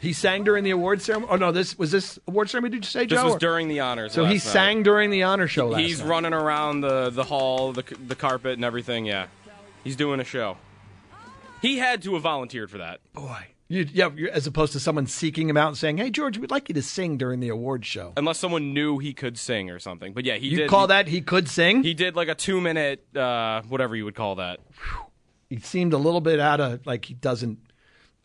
[0.00, 1.32] He sang during the award ceremony.
[1.32, 2.72] Oh no, this was this award ceremony.
[2.72, 4.12] Did you say, This was Or- during the honors.
[4.12, 4.42] So he night.
[4.42, 6.08] sang during the honor show last He's night.
[6.08, 9.06] running around the the hall, the the carpet, and everything.
[9.06, 9.26] Yeah,
[9.84, 10.56] he's doing a show.
[11.62, 13.00] He had to have volunteered for that.
[13.14, 16.36] Boy, you, yeah, you as opposed to someone seeking him out and saying, "Hey, George,
[16.36, 19.70] we'd like you to sing during the award show." Unless someone knew he could sing
[19.70, 20.12] or something.
[20.12, 20.68] But yeah, he you did.
[20.68, 21.82] call he, that he could sing?
[21.82, 24.60] He did like a two minute, uh, whatever you would call that.
[25.48, 27.58] He seemed a little bit out of like he doesn't.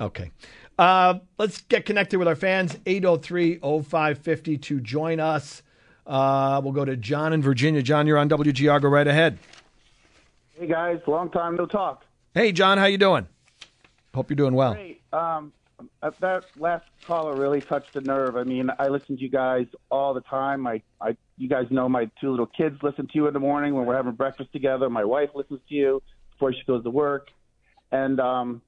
[0.02, 0.32] Okay.
[0.78, 2.78] Uh, let's get connected with our fans.
[2.86, 5.64] 803 0550 to join us.
[6.06, 7.82] Uh, we'll go to John in Virginia.
[7.82, 8.82] John, you're on WGR.
[8.82, 9.40] Go right ahead.
[10.60, 12.04] Hey guys, long time no talk.
[12.34, 13.28] Hey, John, how you doing?
[14.18, 14.74] Hope you're doing well.
[14.74, 15.54] Hey, um,
[16.02, 18.36] uh, that last caller really touched a nerve.
[18.36, 20.66] I mean, I listen to you guys all the time.
[20.66, 23.76] I, I, you guys know my two little kids listen to you in the morning
[23.76, 24.90] when we're having breakfast together.
[24.90, 26.02] My wife listens to you
[26.32, 27.28] before she goes to work,
[27.92, 28.64] and um,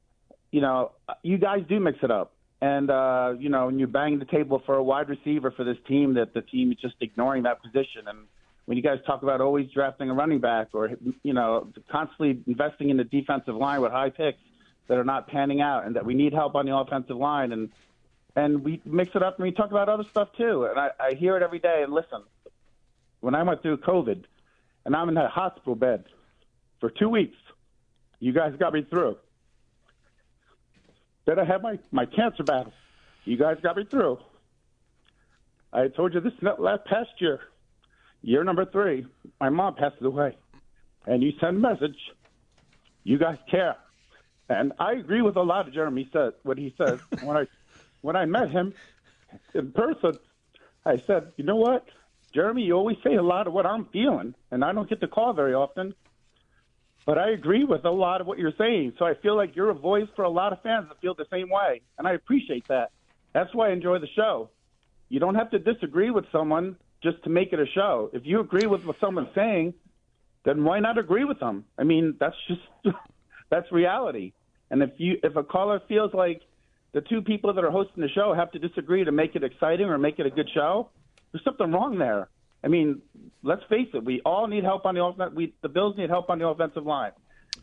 [0.52, 0.92] you know,
[1.24, 2.34] you guys do mix it up.
[2.62, 5.78] And uh, you know, when you're banging the table for a wide receiver for this
[5.88, 8.08] team, that the team is just ignoring that position.
[8.08, 8.28] And
[8.66, 10.92] when you guys talk about always drafting a running back or
[11.24, 14.38] you know constantly investing in the defensive line with high picks
[14.90, 17.70] that are not panning out, and that we need help on the offensive line, and
[18.36, 20.66] and we mix it up and we talk about other stuff too.
[20.66, 21.82] And I, I hear it every day.
[21.84, 22.24] And listen,
[23.22, 24.24] when I went through COVID,
[24.86, 26.06] and I'm in a hospital bed
[26.80, 27.38] for two weeks,
[28.20, 29.18] you guys got me through.
[31.26, 32.74] Then I had my my cancer battle.
[33.26, 34.18] You guys got me through.
[35.72, 37.42] I told you this last past year,
[38.24, 39.06] year number three,
[39.40, 40.36] my mom passed away,
[41.06, 41.98] and you send a message.
[43.04, 43.76] You guys care,
[44.50, 47.00] and I agree with a lot of Jeremy said what he says.
[47.24, 47.48] when I
[48.02, 48.74] when I met him
[49.54, 50.18] in person,
[50.86, 51.86] I said, you know what,
[52.34, 55.08] Jeremy, you always say a lot of what I'm feeling, and I don't get to
[55.08, 55.94] call very often.
[57.06, 58.94] But I agree with a lot of what you're saying.
[59.00, 61.26] So I feel like you're a voice for a lot of fans that feel the
[61.32, 61.82] same way.
[61.98, 62.92] And I appreciate that.
[63.34, 64.50] That's why I enjoy the show.
[65.08, 68.12] You don't have to disagree with someone just to make it a show.
[68.14, 69.74] If you agree with what someone's saying,
[70.44, 71.66] then why not agree with them?
[71.78, 72.62] I mean, that's just
[73.50, 74.34] that's reality.
[74.72, 76.42] And if you if a caller feels like
[76.94, 79.88] the two people that are hosting the show have to disagree to make it exciting
[79.88, 80.90] or make it a good show,
[81.32, 82.30] there's something wrong there.
[82.64, 83.02] I mean,
[83.44, 84.04] let's face it.
[84.04, 85.34] We all need help on the offense.
[85.34, 87.12] We the Bills need help on the offensive line.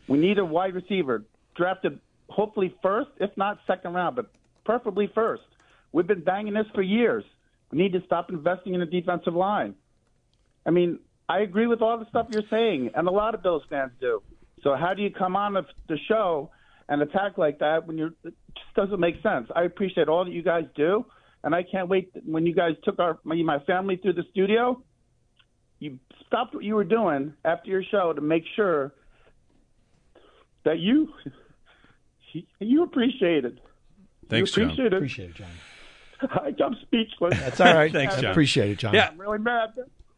[0.07, 4.31] We need a wide receiver drafted, hopefully first, if not second round, but
[4.63, 5.43] preferably first.
[5.91, 7.23] We've been banging this for years.
[7.71, 9.75] We need to stop investing in the defensive line.
[10.65, 13.63] I mean, I agree with all the stuff you're saying, and a lot of Bills
[13.69, 14.21] fans do.
[14.63, 16.51] So how do you come on the, the show
[16.89, 18.11] and attack like that when you're?
[18.23, 19.47] It just doesn't make sense.
[19.55, 21.05] I appreciate all that you guys do,
[21.43, 24.81] and I can't wait when you guys took our my, my family through the studio.
[25.79, 28.93] You stopped what you were doing after your show to make sure
[30.65, 31.09] that you
[32.59, 33.59] you appreciate it.
[34.29, 34.71] Thanks, you John.
[34.71, 34.97] appreciate it.
[34.97, 35.49] Appreciate it, John.
[36.69, 37.39] I'm speechless.
[37.39, 37.91] That's all right.
[37.93, 38.31] Thanks, John.
[38.31, 38.93] Appreciate it, John.
[38.93, 39.09] Yeah.
[39.09, 39.69] I'm really mad.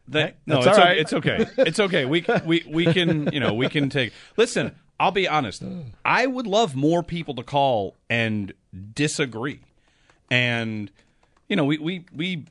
[0.08, 0.88] That, no, That's it's, all okay.
[0.88, 0.98] right.
[0.98, 1.46] it's okay.
[1.58, 2.04] It's okay.
[2.04, 4.12] We we we can you know we can take.
[4.36, 5.64] Listen, I'll be honest.
[6.04, 8.52] I would love more people to call and
[8.92, 9.60] disagree,
[10.30, 10.90] and
[11.48, 12.44] you know we we we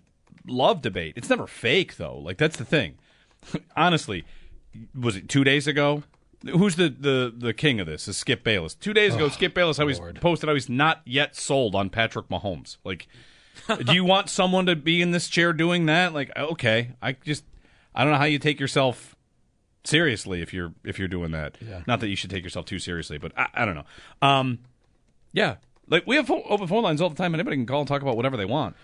[0.48, 1.14] love debate.
[1.16, 2.18] It's never fake though.
[2.18, 2.96] Like that's the thing.
[3.78, 4.26] Honestly,
[5.00, 6.04] was it two days ago?
[6.44, 8.08] Who's the, the, the king of this?
[8.08, 8.74] Is Skip Bayless.
[8.74, 12.30] Two days ago, oh, Skip Bayless always posted how he's not yet sold on Patrick
[12.30, 12.78] Mahomes.
[12.86, 13.10] Like,
[13.86, 16.14] do you want someone to be in this chair doing that?
[16.14, 17.44] Like, okay, I just
[17.94, 19.18] I don't know how you take yourself
[19.90, 21.58] seriously if you're if you're doing that.
[21.60, 21.82] Yeah.
[21.88, 23.86] Not that you should take yourself too seriously, but I, I don't know.
[24.22, 24.60] Um,
[25.34, 25.56] yeah,
[25.90, 27.34] like we have phone, open phone lines all the time.
[27.34, 28.76] Anybody can call and talk about whatever they want.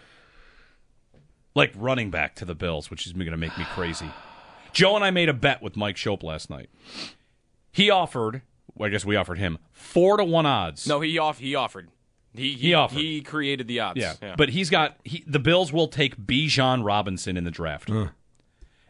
[1.54, 4.10] Like running back to the Bills, which is going to make me crazy.
[4.74, 6.70] Joe and I made a bet with Mike Schopp last night.
[7.72, 8.42] He offered,
[8.74, 10.86] well, I guess we offered him four to one odds.
[10.86, 11.90] No, he off he offered.
[12.34, 12.98] He he, He offered.
[12.98, 14.00] He created the odds.
[14.02, 17.90] Yeah, but he's got he, the Bills will take Bijan Robinson in the draft,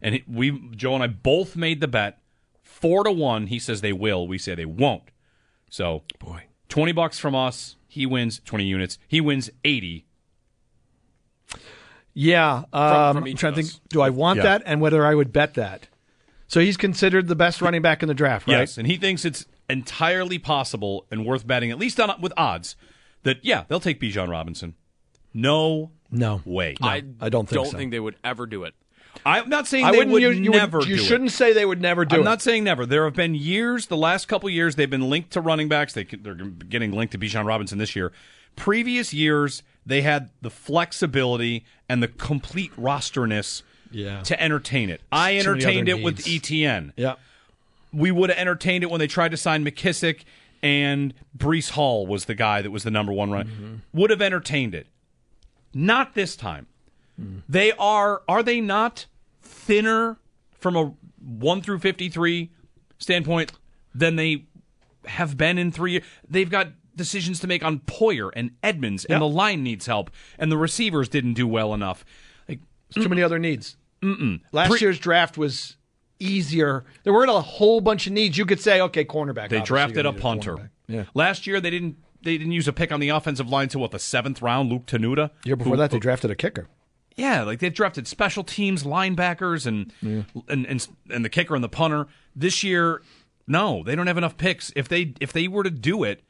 [0.06, 2.20] and we Joe and I both made the bet
[2.64, 3.48] four to one.
[3.48, 4.26] He says they will.
[4.28, 5.10] We say they won't.
[5.70, 7.76] So boy, twenty bucks from us.
[7.88, 8.98] He wins twenty units.
[9.08, 10.06] He wins eighty.
[12.14, 13.74] Yeah, um, from I'm trying to think.
[13.90, 14.44] Do I want Yeah.
[14.44, 15.88] that, and whether I would bet that?
[16.48, 18.60] So he's considered the best running back in the draft, right?
[18.60, 22.76] Yes, and he thinks it's entirely possible and worth betting, at least on with odds,
[23.24, 24.76] that yeah they'll take Bijan Robinson.
[25.34, 26.76] No No, way.
[26.82, 27.78] I I don't think don't so.
[27.78, 28.74] think they would ever do it.
[29.26, 30.80] I'm not saying I they would you, you would- never.
[30.80, 31.06] you do it.
[31.06, 32.26] shouldn't say they would never do I'm it.
[32.26, 32.86] not saying never.
[32.86, 35.94] There have been years, the last couple years, they've been linked to running backs.
[35.94, 38.12] They, they're getting linked to Bijan Robinson this year.
[38.56, 44.22] Previous years, they had the flexibility and the complete rosterness Yeah.
[44.24, 45.02] to entertain it.
[45.12, 46.20] I entertained it with.
[46.26, 46.94] ETN.
[46.98, 47.16] Yeah.
[47.94, 50.22] We would have entertained it when they tried to sign McKissic
[50.64, 53.48] and Breece Hall was the guy that was the number one run.
[53.48, 53.76] Mm-hmm.
[54.00, 54.88] Would have entertained it.
[55.74, 56.68] Not this time.
[57.22, 57.42] Mm.
[57.48, 59.06] They are are they not
[59.42, 60.18] thinner
[60.60, 62.52] from a 1 through 53
[62.98, 63.52] standpoint
[63.94, 64.46] than they
[65.06, 66.04] have been in 3 years?
[66.30, 70.52] They've got decisions to make on Poyer and Edmunds and the line needs help and
[70.52, 72.06] the receivers didn't do well enough.
[72.48, 72.60] Like
[72.94, 73.78] There's too many other needs.
[74.02, 74.42] Mm-mm.
[74.52, 75.78] Last year's draft was
[76.20, 76.86] easier.
[77.04, 78.38] There weren't a whole bunch of needs.
[78.38, 79.50] You could say, okay, cornerback.
[79.50, 80.72] They drafted a punter.
[80.88, 81.06] Yeah.
[81.14, 83.92] Last year they didn't they didn't use a pick on the offensive line until what
[83.92, 85.30] the seventh round, Luke Tenuta.
[85.44, 86.68] Year before who- that, they drafted a kicker.
[87.16, 91.70] Yeah, like they've drafted special teams linebackers and and, and and the kicker and the
[91.70, 92.08] punter.
[92.36, 93.02] This year,
[93.48, 94.72] no, they don't have enough picks.
[94.76, 96.22] If they if they were to do it,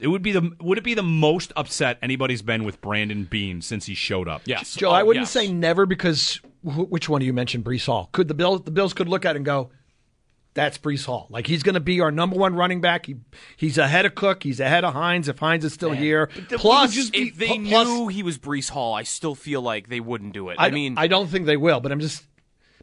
[0.00, 3.62] it would be the would it be the most upset anybody's been with Brandon Beane
[3.62, 4.42] since he showed up?
[4.46, 4.74] Yes.
[4.74, 5.30] Joe, Oh, I wouldn't yes.
[5.30, 7.62] say never because wh- which one do you mention?
[7.62, 8.08] Breece Hall.
[8.12, 8.62] Could the Bills?
[8.62, 9.70] The Bills could look at it and go,
[10.58, 11.28] "That's Breece Hall.
[11.30, 13.06] Like he's going to be our number one running back.
[13.06, 13.14] He,
[13.56, 14.42] he's ahead of Cook.
[14.42, 16.26] He's ahead of Hines if Hines is still here.
[16.50, 20.32] Plus, if they pl- knew he was Brees Hall, I still feel like they wouldn't
[20.32, 20.56] do it.
[20.58, 22.24] I, I, mean, I don't think they will, but I'm just.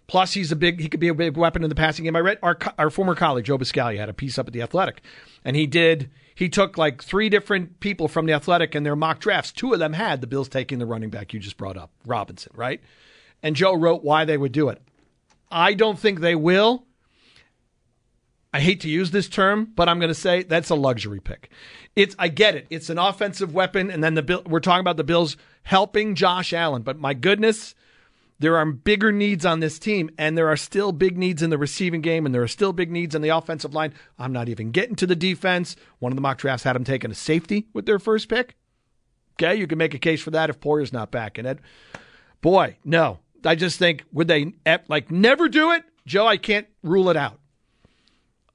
[0.07, 0.79] Plus, he's a big.
[0.79, 2.15] He could be a big weapon in the passing game.
[2.15, 5.01] I read our our former colleague Joe Buscaglia had a piece up at the Athletic,
[5.43, 6.09] and he did.
[6.33, 9.51] He took like three different people from the Athletic and their mock drafts.
[9.51, 12.53] Two of them had the Bills taking the running back you just brought up, Robinson,
[12.55, 12.81] right?
[13.43, 14.81] And Joe wrote why they would do it.
[15.51, 16.85] I don't think they will.
[18.55, 21.49] I hate to use this term, but I'm going to say that's a luxury pick.
[21.93, 22.67] It's I get it.
[22.69, 26.53] It's an offensive weapon, and then the Bill, we're talking about the Bills helping Josh
[26.53, 26.81] Allen.
[26.81, 27.75] But my goodness,
[28.39, 31.57] there are bigger needs on this team, and there are still big needs in the
[31.57, 33.93] receiving game, and there are still big needs in the offensive line.
[34.17, 35.75] I'm not even getting to the defense.
[35.99, 38.55] One of the mock drafts had them taking a safety with their first pick.
[39.33, 41.37] Okay, you can make a case for that if Poyer's not back.
[41.37, 41.59] And Ed,
[42.39, 44.53] boy, no, I just think would they
[44.87, 46.25] like never do it, Joe?
[46.25, 47.41] I can't rule it out.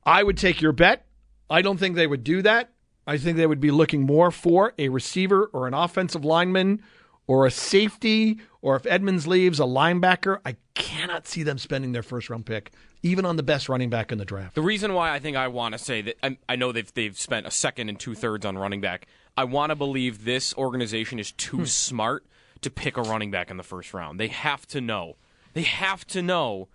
[0.04, 1.06] I would take your bet.
[1.48, 2.70] I don't think they would do that.
[3.06, 6.82] I think they would be looking more for a receiver or an offensive lineman
[7.26, 10.40] or a safety, or if Edmunds leaves, a linebacker.
[10.44, 14.10] I cannot see them spending their first round pick, even on the best running back
[14.10, 14.56] in the draft.
[14.56, 17.16] The reason why I think I want to say that I, I know they've they've
[17.16, 19.06] spent a second and two thirds on running back.
[19.36, 21.64] I want to believe this organization is too hmm.
[21.64, 22.26] smart
[22.62, 24.18] to pick a running back in the first round.
[24.18, 25.16] They have to know.
[25.52, 26.68] They have to know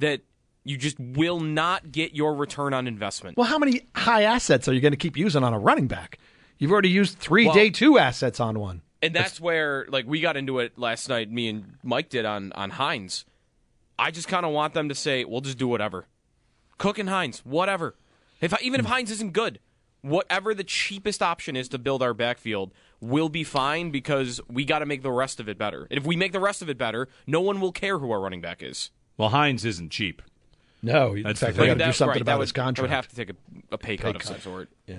[0.00, 0.22] that
[0.64, 3.36] you just will not get your return on investment.
[3.36, 6.18] Well, how many high assets are you going to keep using on a running back?
[6.58, 8.82] You've already used three Well- day two assets on one.
[9.02, 11.30] And that's where like we got into it last night.
[11.30, 13.24] Me and Mike did on on Hines.
[13.98, 16.06] I just kind of want them to say, "We'll just do whatever."
[16.76, 17.94] Cook and Hines, whatever.
[18.42, 18.92] If even if hmm.
[18.92, 19.58] Hines isn't good,
[20.02, 24.80] whatever the cheapest option is to build our backfield will be fine because we got
[24.80, 25.86] to make the rest of it better.
[25.90, 28.20] And if we make the rest of it better, no one will care who our
[28.20, 28.90] running back is.
[29.16, 30.22] Well, Hines isn't cheap.
[30.82, 31.68] No, in That's fact, the they thing.
[31.68, 32.14] got to do That's something right.
[32.18, 32.78] That about would- his contract.
[32.78, 33.34] I would have to take a,
[33.72, 34.68] a pay cut of some sort.
[34.86, 34.96] yeah.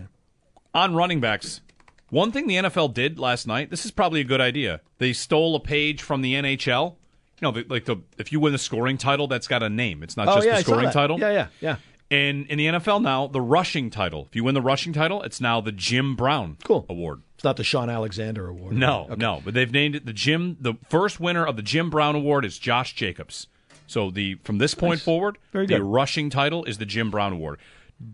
[0.73, 1.61] On running backs,
[2.09, 4.81] one thing the NFL did last night, this is probably a good idea.
[4.99, 6.95] They stole a page from the NHL.
[7.41, 10.03] You know, the, like the if you win the scoring title, that's got a name.
[10.03, 10.93] It's not oh just yeah, the I saw scoring that.
[10.93, 11.19] title.
[11.19, 11.75] Yeah, yeah, yeah.
[12.11, 14.27] And in the NFL now, the rushing title.
[14.29, 16.85] If you win the rushing title, it's now the Jim Brown Cool.
[16.89, 17.21] Award.
[17.35, 18.73] It's not the Shaun Alexander Award.
[18.75, 19.15] No, Okay.
[19.15, 20.57] no, but they've named it the Jim.
[20.59, 23.47] The first winner of the Jim Brown Award is Josh Jacobs.
[23.91, 25.84] So the from this point forward, Very the good.
[25.84, 27.60] rushing title is the Jim Brown Award.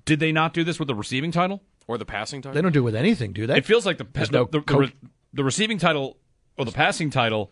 [0.05, 1.61] Did they not do this with the receiving title?
[1.87, 2.55] Or the passing title.
[2.55, 3.57] They don't do it with anything, do they?
[3.57, 4.93] It feels like the the, no the, the, re-
[5.33, 6.17] the receiving title
[6.57, 7.51] or the passing title.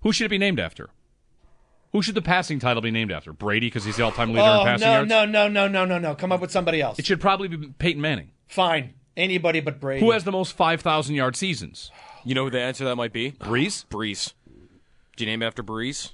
[0.00, 0.88] Who should it be named after?
[1.92, 3.34] Who should the passing title be named after?
[3.34, 5.08] Brady because he's the all-time leader in oh passing no, yards.
[5.10, 6.14] no, no, no, no, no, no!
[6.14, 6.98] Come up with somebody else.
[6.98, 8.30] It should probably be Peyton Manning.
[8.48, 10.00] Fine, anybody but Brady.
[10.00, 11.90] Who has the most five thousand yard seasons?
[12.24, 13.32] You know who the answer to that might be?
[13.32, 13.84] Brees.
[13.88, 14.32] Brees.
[15.16, 16.12] Do you name it after Brees?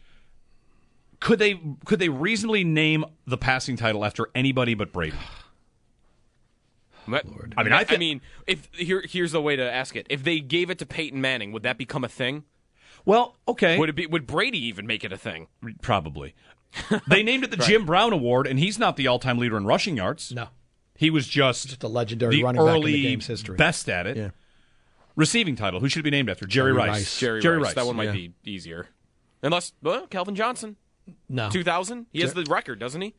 [1.23, 5.17] Could they could they reasonably name the passing title after anybody but Brady?
[7.07, 7.55] Lord.
[7.57, 10.41] I mean, I I mean, if here here's the way to ask it: If they
[10.41, 12.45] gave it to Peyton Manning, would that become a thing?
[13.05, 14.07] Well, okay, Would it be?
[14.07, 15.49] Would Brady even make it a thing?
[15.81, 16.35] probably.
[17.09, 19.97] they named it the Jim Brown Award, and he's not the all-time leader in rushing
[19.97, 20.33] yards.
[20.33, 20.49] No,
[20.97, 23.57] He was just, just a legendary the running back in early the game's history.
[23.57, 24.17] best at it.
[24.17, 24.31] Yeah.
[25.15, 25.81] Receiving title.
[25.81, 26.47] Who should it be named after?
[26.47, 26.89] Jerry, Jerry Rice.
[26.89, 27.19] Rice.
[27.19, 27.67] Jerry, Jerry Rice.
[27.67, 27.75] Rice.
[27.75, 28.13] That one might yeah.
[28.13, 28.89] be easier,
[29.43, 30.77] unless well, Calvin Johnson,
[31.29, 32.07] No, two thousand.
[32.13, 33.15] He has the record, doesn't he?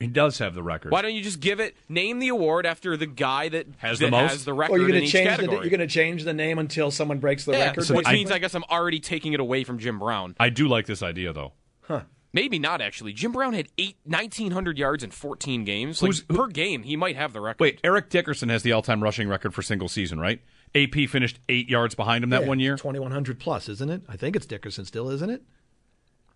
[0.00, 0.90] He does have the record.
[0.90, 1.76] Why don't you just give it?
[1.88, 4.32] Name the award after the guy that Has that the most?
[4.32, 6.34] has the record or you're going to each change the you're going to change the
[6.34, 7.88] name until someone breaks the yeah, record.
[7.90, 10.34] which I- means I guess I'm already taking it away from Jim Brown.
[10.40, 11.52] I do like this idea though.
[11.82, 12.02] Huh.
[12.32, 13.12] Maybe not actually.
[13.12, 16.02] Jim Brown had eight, 1,900 yards in 14 games.
[16.02, 17.60] Like, who- per game, he might have the record.
[17.60, 20.42] Wait, Eric Dickerson has the all-time rushing record for single season, right?
[20.74, 22.76] AP finished eight yards behind him that Yeah, one year.
[22.76, 24.02] 2100 plus, isn't it?
[24.08, 25.44] I think it's Dickerson still, isn't it?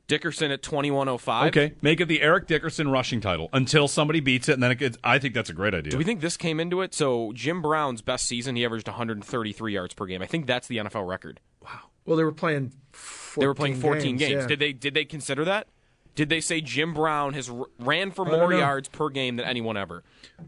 [0.09, 1.49] Dickerson at 2105.
[1.49, 4.77] Okay, make it the Eric Dickerson rushing title until somebody beats it, and then it
[4.79, 4.99] gets.
[5.05, 5.93] I think that's a great idea.
[5.93, 6.95] Do we think this came into it?
[6.95, 10.23] So Jim Brown's best season, he averaged 133 yards per game.
[10.23, 11.41] I think that's the NFL record.
[11.63, 11.91] Wow.
[12.05, 12.73] Well, they were playing.
[12.93, 14.31] 14 They were playing 14 games.
[14.33, 14.47] yeah.
[14.47, 15.69] Did they did they consider that?
[16.15, 18.59] Did they say Jim Brown has r- ran for more know.
[18.59, 20.03] yards per game than anyone ever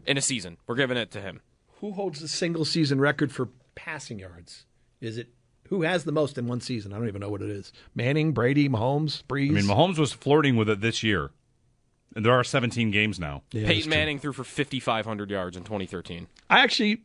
[0.05, 0.57] in a season?
[0.67, 1.39] We're giving it to him.
[1.79, 4.65] Who holds the single season record for passing yards?
[4.99, 5.29] Is it
[5.71, 6.93] who has the most in one season?
[6.93, 7.73] I don't even know what it is.
[7.95, 9.49] Manning, Brady, Mahomes, Brees.
[9.49, 11.31] I mean, Mahomes was flirting with it this year.
[12.13, 13.41] And there are 17 games now.
[13.53, 13.89] Yeah, Peyton.
[13.89, 16.27] Manning threw for 5500 yards in 2013.
[16.49, 17.03] I actually,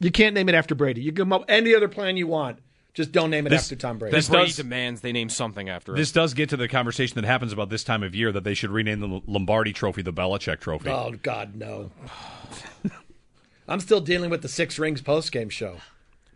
[0.00, 1.00] you can't name it after Brady.
[1.00, 2.58] You can come up any other plan you want.
[2.92, 4.14] Just don't name it This- after Tom Brady.
[4.14, 6.14] This Brady does- demands they name something after This it.
[6.14, 8.70] does get to the conversation that happens about this time of year that they should
[8.70, 10.90] rename the Lombardi Trophy the Belichick Trophy.
[10.90, 11.90] Oh God, no.
[13.66, 15.78] I'm still dealing with the six rings post game show.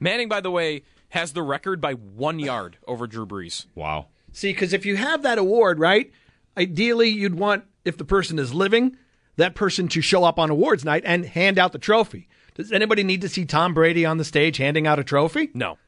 [0.01, 3.67] Manning, by the way, has the record by one yard over Drew Brees.
[3.75, 4.07] Wow.
[4.33, 6.13] See, because if you have that award, right,
[6.57, 8.97] ideally you'd want, if the person is living,
[9.37, 12.29] that person to show up on awards night and hand out the trophy.
[12.55, 15.51] Does anybody need to see Tom Brady on the stage handing out a trophy?
[15.55, 15.79] No.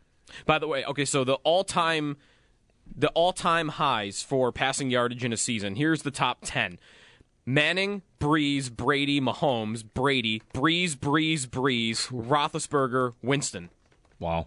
[0.47, 2.17] By the way, okay, so the all-time
[2.97, 5.77] the all-time highs for passing yardage in a season.
[5.77, 6.79] Here's the top 10.
[7.47, 13.71] Manning, Brees, Brady, Mahomes, Brady, Brees, Brees, Brees, Roethlisberger, Winston.
[14.21, 14.47] Wow.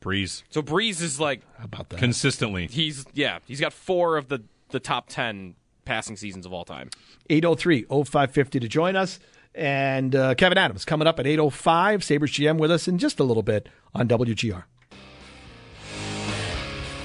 [0.00, 0.42] Brees.
[0.50, 2.00] So Brees is like How about that?
[2.00, 2.66] Consistently.
[2.66, 5.54] he's yeah, he's got 4 of the the top 10
[5.84, 6.90] passing seasons of all time.
[7.30, 9.20] 803 0550 to join us.
[9.54, 12.02] And uh, Kevin Adams coming up at 805.
[12.02, 14.64] Sabres GM with us in just a little bit on WGR.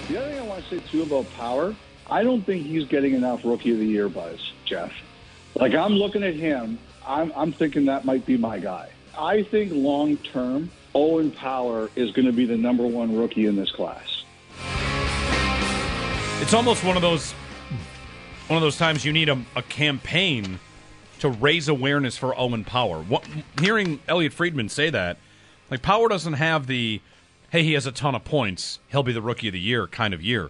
[0.08, 1.76] The other thing I want to say too about Power,
[2.10, 4.94] I don't think he's getting enough Rookie of the Year buzz, Jeff.
[5.56, 8.90] Like I'm looking at him, I'm, I'm thinking that might be my guy.
[9.18, 13.56] I think long term, Owen Power is going to be the number one rookie in
[13.56, 14.24] this class.
[16.42, 17.34] It's almost one of those
[18.48, 20.60] one of those times you need a, a campaign
[21.20, 23.04] to raise awareness for Owen Power.
[23.04, 23.28] What,
[23.60, 25.18] hearing Elliotte Friedman say that,
[25.70, 27.00] like Power doesn't have the
[27.52, 30.16] hey he has a ton of points, he'll be the rookie of the year kind
[30.16, 30.50] of year.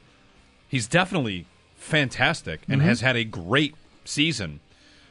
[0.69, 1.45] He's definitely
[1.75, 2.87] fantastic and mm-hmm.
[2.87, 3.75] has had a great
[4.05, 4.61] season.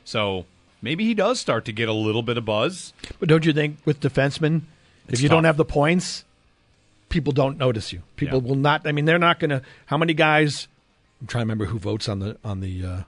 [0.03, 0.47] So
[0.81, 2.95] maybe he does start to get a little bit of buzz.
[3.21, 4.63] But don't you think with defensemen,
[5.07, 6.25] if It's you don't have the points,
[7.09, 8.03] people don't notice you.
[8.17, 8.49] People Yeah.
[8.49, 8.87] will not.
[8.87, 9.63] I mean, they're not going to.
[9.87, 10.69] How many guys?
[11.21, 13.03] I'm trying to remember who votes on the on the uh,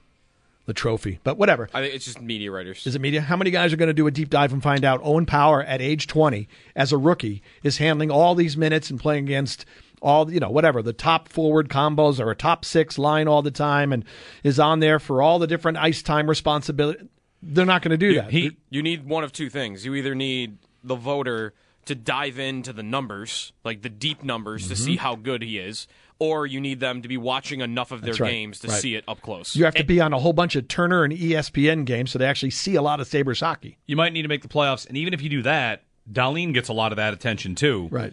[0.66, 1.68] the trophy, but whatever.
[1.74, 2.86] I think it's just media writers.
[2.86, 3.20] Is it media?
[3.20, 5.62] How many guys are going to do a deep dive and find out Owen Power
[5.62, 9.64] at age 20 as a rookie is handling all these minutes and playing against
[10.00, 13.50] all, you know, whatever, the top forward combos or a top six line all the
[13.50, 14.04] time and
[14.44, 17.00] is on there for all the different ice time responsibility.
[17.42, 18.30] They're not going to do that.
[18.30, 19.84] He you need one of two things.
[19.84, 21.52] You either need the voter
[21.88, 24.84] to dive into the numbers, like the deep numbers, to Mm-hmm.
[24.84, 25.86] see how good he is,
[26.18, 28.80] or you need them to be watching enough of their right, games to right.
[28.80, 29.54] see it up close.
[29.54, 32.24] you have to be on a whole bunch of Turner and ESPN games so they
[32.26, 33.78] actually see a lot of Sabres hockey.
[33.86, 36.68] you might need to make the playoffs, and even if you do that, Dahlin gets
[36.68, 37.88] a lot of that attention too.
[37.90, 38.12] Right.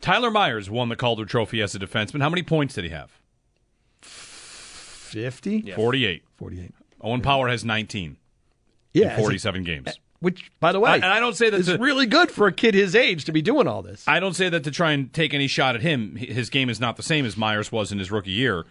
[0.00, 2.20] Tyler Myers won the Calder Trophy as a defenseman.
[2.22, 3.10] How many points did he have?
[4.02, 5.72] 50?
[5.72, 6.22] 48.
[6.36, 6.70] 48.
[7.00, 8.16] Owen Power has 19
[8.92, 9.04] Yeah.
[9.04, 9.98] in as a- 47 games.
[10.24, 12.52] Which, by the way, I- and I don't say that it's really good for a
[12.52, 14.02] kid his age to be doing all this.
[14.08, 16.16] I don't say that to try and take any shot at him.
[16.16, 18.64] His game is not the same as Myers was in his rookie year,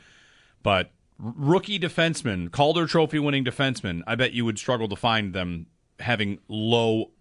[0.64, 5.68] but rookie defenseman, Calder Trophy winning defenseman, I bet you would struggle to find them
[6.00, 7.12] having low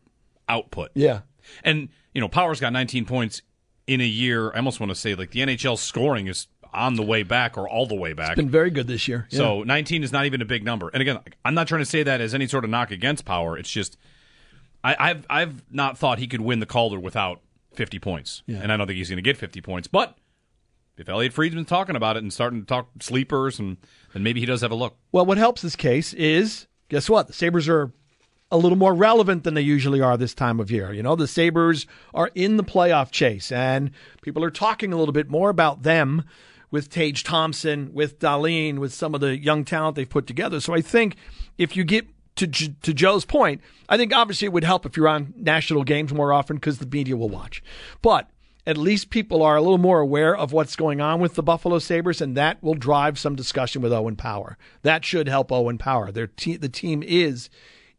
[0.48, 0.90] output.
[0.94, 1.20] Yeah.
[1.62, 3.42] And, you know, Power's got 19 points
[3.86, 4.50] in a year.
[4.52, 7.68] I almost want to say, like, the NHL scoring is on the way back or
[7.68, 8.34] all the way back.
[8.36, 9.26] Been very good this year.
[9.30, 9.36] Yeah.
[9.38, 10.88] So 19 is not even a big number.
[10.88, 13.58] And again, I'm not trying to say that as any sort of knock against Power.
[13.58, 13.98] It's just
[14.84, 17.40] I, I've I've not thought he could win the Calder without
[17.74, 18.58] 50 points, Yeah.
[18.62, 19.88] and I don't think he's going to get 50 points.
[19.88, 20.16] But
[20.96, 23.76] if Elliotte Friedman's talking about it and starting to talk sleepers, and
[24.12, 24.96] then maybe he does have a look.
[25.10, 27.26] Well, what helps this case is guess what?
[27.28, 27.92] The Sabres are
[28.50, 30.92] a little more relevant than they usually are this time of year.
[30.92, 35.14] You know, the Sabres are in the playoff chase, and people are talking a little
[35.14, 36.24] bit more about them
[36.70, 40.60] with Tage Thompson, with Dahlin, with some of the young talent they've put together.
[40.60, 41.16] So I think
[41.56, 42.06] if you get
[42.36, 46.12] to, to Joe's point, I think obviously it would help if you're on national games
[46.12, 47.62] more often because the media will watch.
[48.00, 48.28] But
[48.66, 51.78] at least people are a little more aware of what's going on with the Buffalo
[51.78, 54.56] Sabres, and that will drive some discussion with Owen Power.
[54.82, 56.12] That should help Owen Power.
[56.12, 57.50] Their te- the team is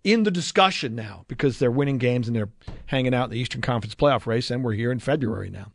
[0.04, 2.50] in the discussion now because they're winning games and they're
[2.88, 5.72] hanging out in the Eastern Conference playoff race, and we're here in February now.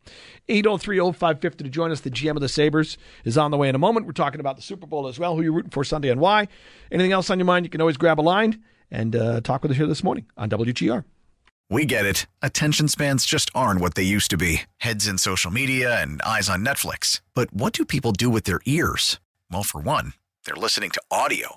[0.49, 2.01] 803 0550 to join us.
[2.01, 4.07] The GM of the Sabres is on the way in a moment.
[4.07, 6.49] We're talking about the Super Bowl as well, who you're rooting for Sunday and why.
[6.93, 9.71] Anything else on your mind, you can always grab a line and uh, talk with
[9.71, 11.05] us here this morning on WGR.
[11.71, 12.27] We get it.
[12.41, 16.49] Attention spans just aren't what they used to be heads in social media and eyes
[16.49, 17.21] on Netflix.
[17.35, 19.21] But what do people do with their ears?
[19.51, 20.15] Well, for one,
[20.45, 21.57] they're listening to audio.